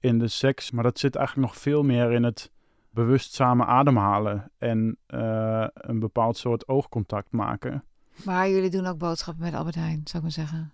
in 0.00 0.18
de 0.18 0.28
seks, 0.28 0.70
maar 0.70 0.84
dat 0.84 0.98
zit 0.98 1.16
eigenlijk 1.16 1.48
nog 1.48 1.58
veel 1.60 1.82
meer 1.82 2.12
in 2.12 2.22
het 2.22 2.52
bewust 2.90 3.34
samen 3.34 3.66
ademhalen 3.66 4.50
en 4.58 4.98
eh, 5.06 5.66
een 5.72 5.98
bepaald 5.98 6.36
soort 6.36 6.68
oogcontact 6.68 7.32
maken. 7.32 7.84
Maar 8.24 8.48
jullie 8.48 8.70
doen 8.70 8.86
ook 8.86 8.98
boodschappen 8.98 9.44
met 9.44 9.54
Albert 9.54 9.74
Heijn, 9.74 10.00
zou 10.04 10.16
ik 10.16 10.22
maar 10.22 10.46
zeggen. 10.46 10.72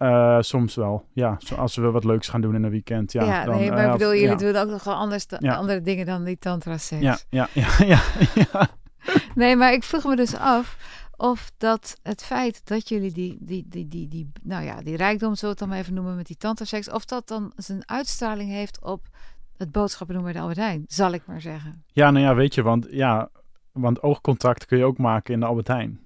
Eh, 0.00 0.36
soms 0.40 0.74
wel, 0.74 1.04
ja. 1.12 1.36
Zo- 1.38 1.54
Als 1.54 1.76
we 1.76 1.90
wat 1.90 2.04
leuks 2.04 2.28
gaan 2.28 2.40
doen 2.40 2.54
in 2.54 2.62
een 2.62 2.70
weekend, 2.70 3.12
ja. 3.12 3.24
Ja, 3.24 3.44
dan, 3.44 3.56
nee, 3.56 3.70
maar 3.70 3.78
eh, 3.78 3.84
ik 3.84 3.92
bedoel, 3.92 4.14
jullie 4.14 4.28
ja. 4.28 4.34
doen 4.34 4.56
ook 4.56 4.68
nog 4.68 4.84
wel 4.84 4.94
anders, 4.94 5.26
Ja. 5.38 5.54
andere 5.54 5.80
dingen 5.80 6.06
dan 6.06 6.24
die 6.24 6.38
tantra-seks. 6.38 7.02
Ja, 7.02 7.18
ja, 7.28 7.48
ja, 7.54 7.68
ja, 7.94 8.00
ja. 8.34 8.68
Nee, 9.34 9.56
maar 9.56 9.72
ik 9.72 9.82
vroeg 9.82 10.04
me 10.04 10.16
dus 10.16 10.36
af 10.36 10.76
of 11.16 11.50
dat 11.58 11.96
het 12.02 12.22
feit 12.24 12.60
dat 12.66 12.88
jullie 12.88 13.12
die, 13.12 13.36
die, 13.40 13.64
die, 13.68 13.88
die, 13.88 14.08
die, 14.08 14.30
nou 14.42 14.64
ja, 14.64 14.82
die 14.82 14.96
rijkdom, 14.96 15.34
zullen 15.34 15.40
we 15.40 15.48
het 15.48 15.58
dan 15.58 15.68
maar 15.68 15.78
even 15.78 15.94
noemen 15.94 16.16
met 16.16 16.26
die 16.26 16.36
tantra-seks, 16.36 16.90
of 16.90 17.04
dat 17.04 17.28
dan 17.28 17.52
zijn 17.56 17.88
uitstraling 17.88 18.50
heeft 18.50 18.82
op 18.82 19.06
het 19.56 19.72
boodschappen 19.72 20.22
bij 20.22 20.32
de 20.32 20.38
Albert 20.40 20.58
Heijn, 20.58 20.84
zal 20.86 21.12
ik 21.12 21.22
maar 21.26 21.40
zeggen. 21.40 21.84
Ja, 21.86 22.10
nou 22.10 22.24
ja, 22.24 22.34
weet 22.34 22.54
je, 22.54 22.62
want, 22.62 22.86
ja, 22.90 23.28
want 23.72 24.02
oogcontact 24.02 24.66
kun 24.66 24.78
je 24.78 24.84
ook 24.84 24.98
maken 24.98 25.34
in 25.34 25.40
de 25.40 25.46
Albert 25.46 25.68
Heijn. 25.68 26.00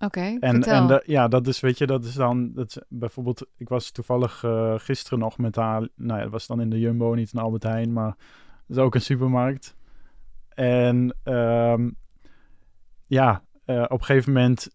Oké, 0.00 0.36
En, 0.40 0.62
en 0.62 0.86
de- 0.86 1.02
ja, 1.06 1.28
dat 1.28 1.46
is, 1.46 1.60
weet 1.60 1.78
je, 1.78 1.86
dat 1.86 2.04
is 2.04 2.14
dan, 2.14 2.52
dat 2.52 2.66
is 2.68 2.78
bijvoorbeeld, 2.88 3.46
ik 3.56 3.68
was 3.68 3.90
toevallig 3.90 4.44
eh, 4.44 4.74
gisteren 4.76 5.18
nog 5.18 5.38
met 5.38 5.56
haar, 5.56 5.88
nou 5.96 6.16
ja, 6.16 6.22
dat 6.22 6.32
was 6.32 6.46
dan 6.46 6.60
in 6.60 6.70
de 6.70 6.78
Jumbo, 6.78 7.14
niet 7.14 7.32
in 7.32 7.40
Albert 7.40 7.62
Heijn, 7.62 7.92
maar 7.92 8.16
dat 8.66 8.76
is 8.76 8.82
ook 8.82 8.94
een 8.94 9.00
supermarkt. 9.00 9.76
En 10.48 11.16
ehm, 11.22 11.90
ja, 13.06 13.42
eh, 13.64 13.82
op 13.82 13.90
een 14.00 14.04
gegeven 14.04 14.32
moment, 14.32 14.68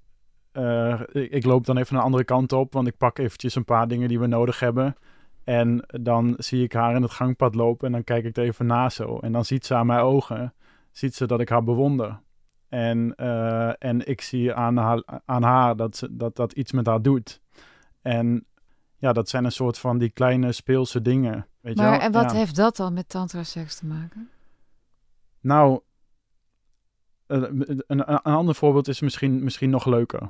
eh, 0.52 1.02
ik, 1.12 1.32
ik 1.32 1.46
loop 1.46 1.66
dan 1.66 1.78
even 1.78 1.96
een 1.96 2.04
andere 2.04 2.24
kant 2.24 2.54
op, 2.54 2.74
want 2.74 2.88
ik 2.88 2.98
pak 2.98 3.18
eventjes 3.18 3.56
een 3.56 3.66
paar 3.66 3.88
dingen 3.88 4.08
die 4.08 4.20
we 4.20 4.28
nodig 4.28 4.60
hebben. 4.60 4.96
En 5.44 5.86
dan 6.02 6.34
zie 6.38 6.64
ik 6.64 6.74
haar 6.74 6.96
in 6.96 7.02
het 7.02 7.12
gangpad 7.12 7.56
lopen 7.56 7.86
en 7.88 7.92
dan 7.94 8.04
kijk 8.04 8.26
ik 8.26 8.38
er 8.38 8.44
even 8.44 8.66
na 8.66 8.90
zo. 8.90 9.18
En 9.20 9.32
dan 9.32 9.46
ziet 9.46 9.66
ze 9.66 9.76
aan 9.76 9.86
mijn 9.86 10.00
ogen, 10.00 10.54
ziet 10.92 11.16
ze 11.16 11.28
dat 11.28 11.40
ik 11.40 11.50
haar 11.50 11.64
bewonder. 11.64 12.20
En, 12.76 13.16
eh, 13.16 13.72
en 13.80 14.08
ik 14.08 14.22
zie 14.22 14.54
aan 14.54 14.78
haar, 14.78 15.04
aan 15.26 15.44
haar 15.44 15.76
dat, 15.76 15.96
ze, 15.96 16.16
dat 16.16 16.36
dat 16.36 16.52
iets 16.52 16.72
met 16.72 16.86
haar 16.86 17.02
doet. 17.02 17.42
En 18.02 18.46
ja, 18.98 19.14
dat 19.14 19.30
zijn 19.30 19.46
een 19.46 19.52
soort 19.52 19.78
van 19.78 19.98
die 19.98 20.10
kleine 20.10 20.52
speelse 20.52 21.02
dingen. 21.02 21.48
Weet 21.62 21.76
je 21.78 21.82
maar 21.82 21.92
wel? 21.92 22.00
en 22.00 22.12
wat 22.12 22.32
Ja. 22.32 22.38
heeft 22.38 22.56
dat 22.56 22.76
dan 22.76 22.94
met 22.94 23.10
tantra-seks 23.10 23.76
te 23.76 23.86
maken? 23.86 24.30
Nou, 25.42 25.80
eh, 27.28 27.42
een, 27.42 27.84
een, 27.88 28.12
een 28.12 28.22
ander 28.22 28.56
voorbeeld 28.56 28.88
is 28.88 29.02
misschien, 29.02 29.44
misschien 29.44 29.70
nog 29.70 29.86
leuker. 29.86 30.30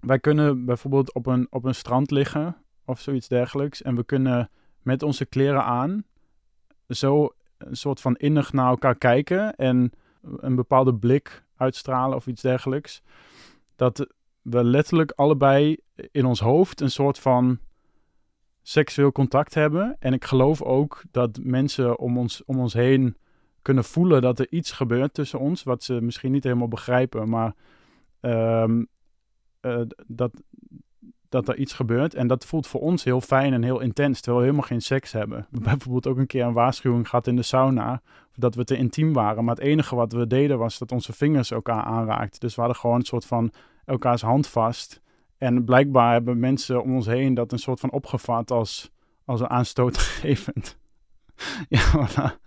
Wij 0.00 0.18
kunnen 0.18 0.64
bijvoorbeeld 0.64 1.12
op 1.12 1.26
een, 1.26 1.46
op 1.50 1.64
een 1.64 1.74
strand 1.74 2.10
liggen 2.10 2.56
of 2.84 3.00
zoiets 3.00 3.28
dergelijks. 3.28 3.82
En 3.82 3.96
we 3.96 4.04
kunnen 4.04 4.50
met 4.82 5.02
onze 5.02 5.24
kleren 5.24 5.64
aan 5.64 6.04
zo 6.88 7.34
een 7.58 7.76
soort 7.76 8.00
van 8.00 8.16
innig 8.16 8.52
naar 8.52 8.68
elkaar 8.68 8.96
kijken 8.96 9.54
en 9.56 9.92
een 10.36 10.54
bepaalde 10.54 10.94
blik 10.94 11.42
uitstralen 11.56 12.16
of 12.16 12.26
iets 12.26 12.42
dergelijks. 12.42 13.02
Dat 13.76 14.06
we 14.42 14.64
letterlijk 14.64 15.12
allebei 15.16 15.76
in 16.10 16.24
ons 16.24 16.40
hoofd 16.40 16.80
een 16.80 16.90
soort 16.90 17.18
van 17.18 17.58
seksueel 18.62 19.12
contact 19.12 19.54
hebben. 19.54 19.96
En 19.98 20.12
ik 20.12 20.24
geloof 20.24 20.62
ook 20.62 21.02
dat 21.10 21.38
mensen 21.42 21.98
om 21.98 22.18
ons, 22.18 22.44
om 22.44 22.58
ons 22.58 22.72
heen 22.72 23.16
kunnen 23.62 23.84
voelen 23.84 24.22
dat 24.22 24.38
er 24.38 24.46
iets 24.50 24.72
gebeurt 24.72 25.14
tussen 25.14 25.38
ons, 25.38 25.62
wat 25.62 25.82
ze 25.82 26.00
misschien 26.00 26.32
niet 26.32 26.44
helemaal 26.44 26.68
begrijpen, 26.68 27.28
maar 27.28 27.54
ehm, 28.20 28.84
eh, 29.60 29.80
dat, 30.06 30.42
dat 31.34 31.48
er 31.48 31.56
iets 31.56 31.72
gebeurt. 31.72 32.14
En 32.14 32.26
dat 32.26 32.46
voelt 32.46 32.66
voor 32.66 32.80
ons 32.80 33.04
heel 33.04 33.20
fijn 33.20 33.52
en 33.52 33.62
heel 33.62 33.80
intens, 33.80 34.20
terwijl 34.20 34.38
we 34.38 34.44
helemaal 34.44 34.68
geen 34.68 34.82
seks 34.82 35.12
hebben. 35.12 35.38
We 35.38 35.44
hebben 35.56 35.72
bijvoorbeeld 35.72 36.06
ook 36.06 36.18
een 36.18 36.26
keer 36.26 36.44
een 36.44 36.52
waarschuwing 36.52 37.08
gehad 37.08 37.26
in 37.26 37.36
de 37.36 37.42
sauna, 37.42 38.02
dat 38.34 38.54
we 38.54 38.64
te 38.64 38.76
intiem 38.76 39.12
waren. 39.12 39.44
Maar 39.44 39.54
het 39.54 39.64
enige 39.64 39.94
wat 39.94 40.12
we 40.12 40.26
deden 40.26 40.58
was 40.58 40.78
dat 40.78 40.92
onze 40.92 41.12
vingers 41.12 41.50
elkaar 41.50 41.82
aanraakten. 41.82 42.40
Dus 42.40 42.54
we 42.54 42.60
hadden 42.60 42.80
gewoon 42.80 42.96
een 42.96 43.04
soort 43.04 43.24
van 43.24 43.52
elkaars 43.84 44.22
hand 44.22 44.46
vast. 44.46 45.00
En 45.38 45.64
blijkbaar 45.64 46.12
hebben 46.12 46.38
mensen 46.38 46.82
om 46.82 46.94
ons 46.94 47.06
heen 47.06 47.34
dat 47.34 47.52
een 47.52 47.58
soort 47.58 47.80
van 47.80 47.90
opgevat 47.90 48.50
als, 48.50 48.90
als 49.24 49.40
een 49.40 49.50
aanstootgevend. 49.50 50.78
ja, 51.68 52.08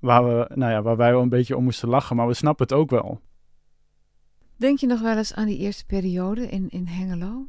waar, 0.00 0.24
we, 0.24 0.50
nou 0.54 0.72
ja, 0.72 0.82
waar 0.82 0.96
wij 0.96 1.12
wel 1.12 1.22
een 1.22 1.28
beetje 1.28 1.56
om 1.56 1.64
moesten 1.64 1.88
lachen, 1.88 2.16
maar 2.16 2.26
we 2.26 2.34
snappen 2.34 2.66
het 2.66 2.74
ook 2.74 2.90
wel. 2.90 3.20
Denk 4.56 4.78
je 4.78 4.86
nog 4.86 5.00
wel 5.00 5.16
eens 5.16 5.34
aan 5.34 5.46
die 5.46 5.58
eerste 5.58 5.86
periode 5.86 6.48
in, 6.48 6.68
in 6.68 6.86
Hengelo? 6.86 7.46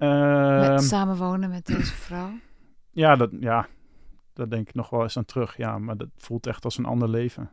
Ehm, 0.00 0.58
met 0.58 0.82
samenwonen 0.82 1.50
met 1.50 1.66
deze 1.66 1.94
vrouw? 1.94 2.32
ja, 2.90 3.16
dat, 3.16 3.30
ja, 3.40 3.68
daar 4.32 4.48
denk 4.48 4.68
ik 4.68 4.74
nog 4.74 4.90
wel 4.90 5.02
eens 5.02 5.16
aan 5.16 5.24
terug. 5.24 5.56
Ja, 5.56 5.78
maar 5.78 5.96
dat 5.96 6.08
voelt 6.16 6.46
echt 6.46 6.64
als 6.64 6.78
een 6.78 6.84
ander 6.84 7.08
leven. 7.08 7.50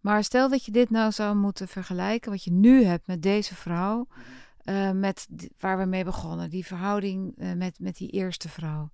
Maar 0.00 0.24
stel 0.24 0.48
dat 0.48 0.64
je 0.64 0.72
dit 0.72 0.90
nou 0.90 1.12
zou 1.12 1.36
moeten 1.36 1.68
vergelijken, 1.68 2.30
wat 2.30 2.44
je 2.44 2.50
nu 2.50 2.84
hebt 2.84 3.06
met 3.06 3.22
deze 3.22 3.54
vrouw, 3.54 4.06
eh, 4.64 4.90
met 4.90 5.28
waar 5.58 5.78
we 5.78 5.84
mee 5.84 6.04
begonnen, 6.04 6.50
die 6.50 6.66
verhouding 6.66 7.34
eh, 7.38 7.52
met, 7.52 7.78
met 7.80 7.96
die 7.96 8.10
eerste 8.10 8.48
vrouw. 8.48 8.90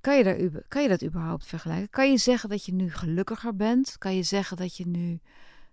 Kan 0.00 0.16
je, 0.16 0.24
daar, 0.24 0.62
kan 0.68 0.82
je 0.82 0.88
dat 0.88 1.04
überhaupt 1.04 1.46
vergelijken? 1.46 1.90
Kan 1.90 2.10
je 2.10 2.16
zeggen 2.16 2.48
dat 2.48 2.64
je 2.64 2.72
nu 2.72 2.90
gelukkiger 2.90 3.56
bent? 3.56 3.98
Kan 3.98 4.16
je 4.16 4.22
zeggen 4.22 4.56
dat 4.56 4.76
je 4.76 4.86
nu 4.86 5.20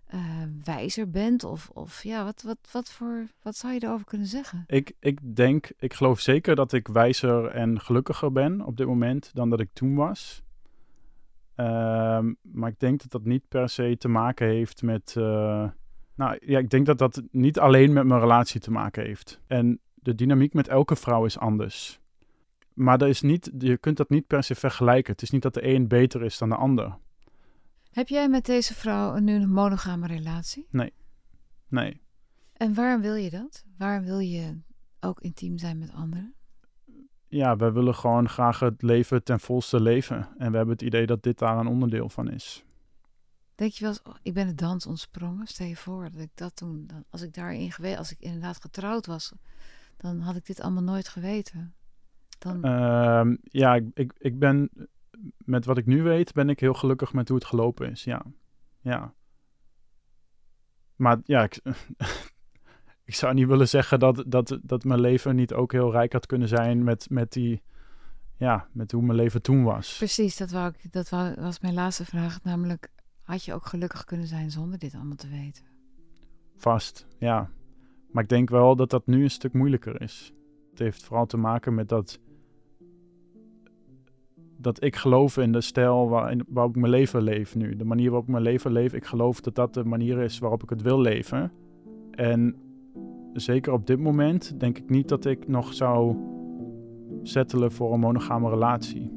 eh, 0.08 0.20
wijzer 0.64 1.10
bent? 1.10 1.44
Of, 1.44 1.70
of 1.72 2.02
ja, 2.02 2.24
wat, 2.24 2.42
wat, 2.42 2.58
wat, 2.72 2.90
voor, 2.90 3.26
wat 3.42 3.56
zou 3.56 3.72
je 3.74 3.82
erover 3.82 4.06
kunnen 4.06 4.26
zeggen? 4.26 4.64
Ik, 4.66 4.92
ik 5.00 5.36
denk, 5.36 5.70
ik 5.78 5.94
geloof 5.94 6.20
zeker 6.20 6.56
dat 6.56 6.72
ik 6.72 6.88
wijzer 6.88 7.46
en 7.46 7.80
gelukkiger 7.80 8.32
ben 8.32 8.60
op 8.60 8.76
dit 8.76 8.86
moment 8.86 9.30
dan 9.34 9.50
dat 9.50 9.60
ik 9.60 9.70
toen 9.72 9.94
was. 9.94 10.42
Ehm, 11.54 12.32
maar 12.42 12.70
ik 12.70 12.78
denk 12.80 13.00
dat 13.00 13.10
dat 13.10 13.24
niet 13.24 13.48
per 13.48 13.68
se 13.68 13.96
te 13.98 14.08
maken 14.08 14.46
heeft 14.46 14.82
met. 14.82 15.14
eh, 15.16 15.68
nou 16.14 16.38
ja, 16.40 16.58
ik 16.58 16.70
denk 16.70 16.86
dat 16.86 16.98
dat 16.98 17.22
niet 17.30 17.58
alleen 17.58 17.92
met 17.92 18.04
mijn 18.06 18.20
relatie 18.20 18.60
te 18.60 18.70
maken 18.70 19.04
heeft. 19.04 19.40
En 19.46 19.80
de 19.94 20.14
dynamiek 20.14 20.54
met 20.54 20.68
elke 20.68 20.96
vrouw 20.96 21.24
is 21.24 21.38
anders. 21.38 22.00
Maar 22.74 23.00
er 23.00 23.08
is 23.08 23.22
niet, 23.22 23.50
je 23.58 23.76
kunt 23.76 23.96
dat 23.96 24.08
niet 24.08 24.26
per 24.26 24.42
se 24.42 24.54
vergelijken. 24.54 25.12
Het 25.12 25.22
is 25.22 25.30
niet 25.30 25.42
dat 25.42 25.54
de 25.54 25.66
een 25.74 25.88
beter 25.88 26.22
is 26.24 26.38
dan 26.38 26.48
de 26.48 26.54
ander. 26.54 26.98
Heb 27.90 28.08
jij 28.08 28.28
met 28.28 28.44
deze 28.46 28.74
vrouw 28.74 29.18
nu 29.18 29.34
een 29.34 29.50
monogame 29.50 30.06
relatie? 30.06 30.66
Nee. 31.68 32.00
En 32.52 32.74
waarom 32.74 33.00
wil 33.00 33.14
je 33.14 33.30
dat? 33.30 33.64
Waarom 33.78 34.04
wil 34.04 34.18
je 34.18 34.60
ook 35.00 35.20
intiem 35.20 35.58
zijn 35.58 35.78
met 35.78 35.92
anderen? 35.92 36.34
Ja, 37.28 37.56
wij 37.56 37.72
willen 37.72 37.94
gewoon 37.94 38.28
graag 38.28 38.60
het 38.60 38.82
leven 38.82 39.24
ten 39.24 39.40
volste 39.40 39.80
leven. 39.80 40.28
En 40.38 40.50
we 40.50 40.56
hebben 40.56 40.74
het 40.74 40.82
idee 40.82 41.06
dat 41.06 41.22
dit 41.22 41.38
daar 41.38 41.58
een 41.58 41.66
onderdeel 41.66 42.08
van 42.08 42.30
is. 42.30 42.64
Denk 43.54 43.72
je 43.72 43.80
wel 43.80 43.90
eens, 43.90 44.02
oh, 44.02 44.14
ik 44.22 44.34
ben 44.34 44.46
de 44.46 44.54
dans 44.54 44.86
ontsprongen. 44.86 45.46
Stel 45.46 45.66
je 45.66 45.76
voor 45.76 46.10
dat 46.10 46.20
ik 46.20 46.30
dat 46.34 46.56
toen, 46.56 46.86
dan, 46.86 47.04
als 47.10 47.22
ik 47.22 47.34
daarin 47.34 47.72
geweest, 47.72 47.98
als 47.98 48.12
ik 48.12 48.20
inderdaad 48.20 48.60
getrouwd 48.60 49.06
was, 49.06 49.32
dan 49.96 50.20
had 50.20 50.36
ik 50.36 50.46
dit 50.46 50.60
allemaal 50.60 50.82
nooit 50.82 51.08
geweten. 51.08 51.74
Dan, 52.38 52.64
Ehm, 52.64 53.36
ja, 53.42 53.74
ik, 53.74 53.84
ik, 53.94 54.12
ik 54.18 54.38
ben 54.38 54.70
met 55.36 55.64
wat 55.64 55.78
ik 55.78 55.86
nu 55.86 56.02
weet, 56.02 56.32
ben 56.32 56.48
ik 56.48 56.60
heel 56.60 56.74
gelukkig 56.74 57.12
met 57.12 57.28
hoe 57.28 57.38
het 57.38 57.46
gelopen 57.46 57.90
is. 57.90 58.04
Ja, 58.04 58.22
ja. 58.80 59.14
Maar 60.96 61.18
ja, 61.24 61.42
ik, 61.42 61.60
ik 63.10 63.14
zou 63.14 63.34
niet 63.34 63.46
willen 63.46 63.68
zeggen 63.68 64.00
dat, 64.00 64.24
dat, 64.26 64.58
dat 64.62 64.84
mijn 64.84 65.00
leven 65.00 65.36
niet 65.36 65.52
ook 65.52 65.72
heel 65.72 65.90
rijk 65.90 66.12
had 66.12 66.26
kunnen 66.26 66.48
zijn 66.48 66.84
met, 66.84 67.10
met 67.10 67.32
die, 67.32 67.62
ja, 68.36 68.68
met 68.72 68.92
hoe 68.92 69.02
mijn 69.02 69.18
leven 69.18 69.42
toen 69.42 69.64
was. 69.64 69.96
precies, 69.96 70.36
dat, 70.36 70.50
wou 70.50 70.72
ik, 70.78 70.92
dat 70.92 71.08
was 71.36 71.60
mijn 71.60 71.74
laatste 71.74 72.04
vraag. 72.04 72.42
Namelijk, 72.42 72.90
had 73.22 73.44
je 73.44 73.54
ook 73.54 73.66
gelukkig 73.66 74.04
kunnen 74.04 74.26
zijn 74.26 74.50
zonder 74.50 74.78
dit 74.78 74.94
allemaal 74.94 75.16
te 75.16 75.28
weten? 75.28 75.64
Vast, 76.56 77.06
ja. 77.18 77.50
Maar 78.12 78.22
ik 78.22 78.28
denk 78.28 78.50
wel 78.50 78.76
dat 78.76 78.90
dat 78.90 79.06
nu 79.06 79.22
een 79.22 79.30
stuk 79.30 79.52
moeilijker 79.52 80.00
is. 80.00 80.32
Het 80.70 80.78
heeft 80.78 81.04
vooral 81.04 81.26
te 81.26 81.36
maken 81.36 81.74
met 81.74 81.88
dat, 81.88 82.20
dat 84.60 84.84
ik 84.84 84.96
geloof 84.96 85.36
in 85.36 85.52
de 85.52 85.60
stijl 85.60 86.08
waarin, 86.08 86.44
waarop 86.48 86.74
ik 86.74 86.80
mijn 86.80 86.92
leven 86.92 87.22
leef 87.22 87.56
nu. 87.56 87.76
De 87.76 87.84
manier 87.84 88.06
waarop 88.06 88.26
ik 88.26 88.32
mijn 88.32 88.42
leven 88.42 88.72
leef. 88.72 88.92
Ik 88.92 89.04
geloof 89.04 89.40
dat 89.40 89.54
dat 89.54 89.74
de 89.74 89.84
manier 89.84 90.18
is 90.18 90.38
waarop 90.38 90.62
ik 90.62 90.70
het 90.70 90.82
wil 90.82 91.00
leven. 91.00 91.52
En 92.10 92.56
zeker 93.32 93.72
op 93.72 93.86
dit 93.86 93.98
moment 93.98 94.60
denk 94.60 94.78
ik 94.78 94.90
niet 94.90 95.08
dat 95.08 95.24
ik 95.24 95.48
nog 95.48 95.74
zou 95.74 96.16
settelen 97.22 97.72
voor 97.72 97.92
een 97.92 98.00
monogame 98.00 98.50
relatie. 98.50 99.16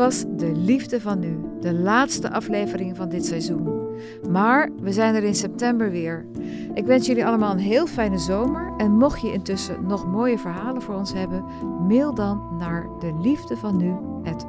Was 0.00 0.24
De 0.28 0.52
Liefde 0.54 1.00
van 1.00 1.18
Nu, 1.18 1.38
de 1.60 1.74
laatste 1.74 2.30
aflevering 2.30 2.96
van 2.96 3.08
dit 3.08 3.26
seizoen. 3.26 3.88
Maar 4.30 4.70
we 4.80 4.92
zijn 4.92 5.14
er 5.14 5.22
in 5.22 5.34
september 5.34 5.90
weer. 5.90 6.26
Ik 6.74 6.86
wens 6.86 7.06
jullie 7.06 7.26
allemaal 7.26 7.52
een 7.52 7.58
heel 7.58 7.86
fijne 7.86 8.18
zomer. 8.18 8.72
En 8.76 8.90
mocht 8.90 9.20
je 9.20 9.32
intussen 9.32 9.86
nog 9.86 10.06
mooie 10.06 10.38
verhalen 10.38 10.82
voor 10.82 10.94
ons 10.94 11.12
hebben, 11.12 11.44
mail 11.88 12.14
dan 12.14 12.56
naar 12.58 12.86
de 12.98 13.18
liefde 13.22 13.56
van 13.56 13.76
nu 13.76 13.94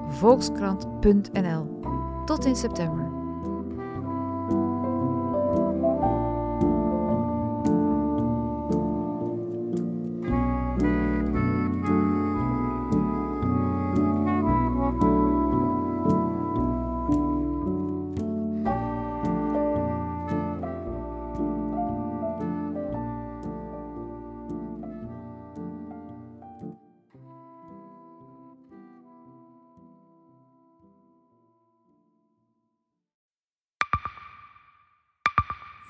volkskrant.nl. 0.07 1.79
Tot 2.25 2.45
in 2.45 2.55
september. 2.55 3.20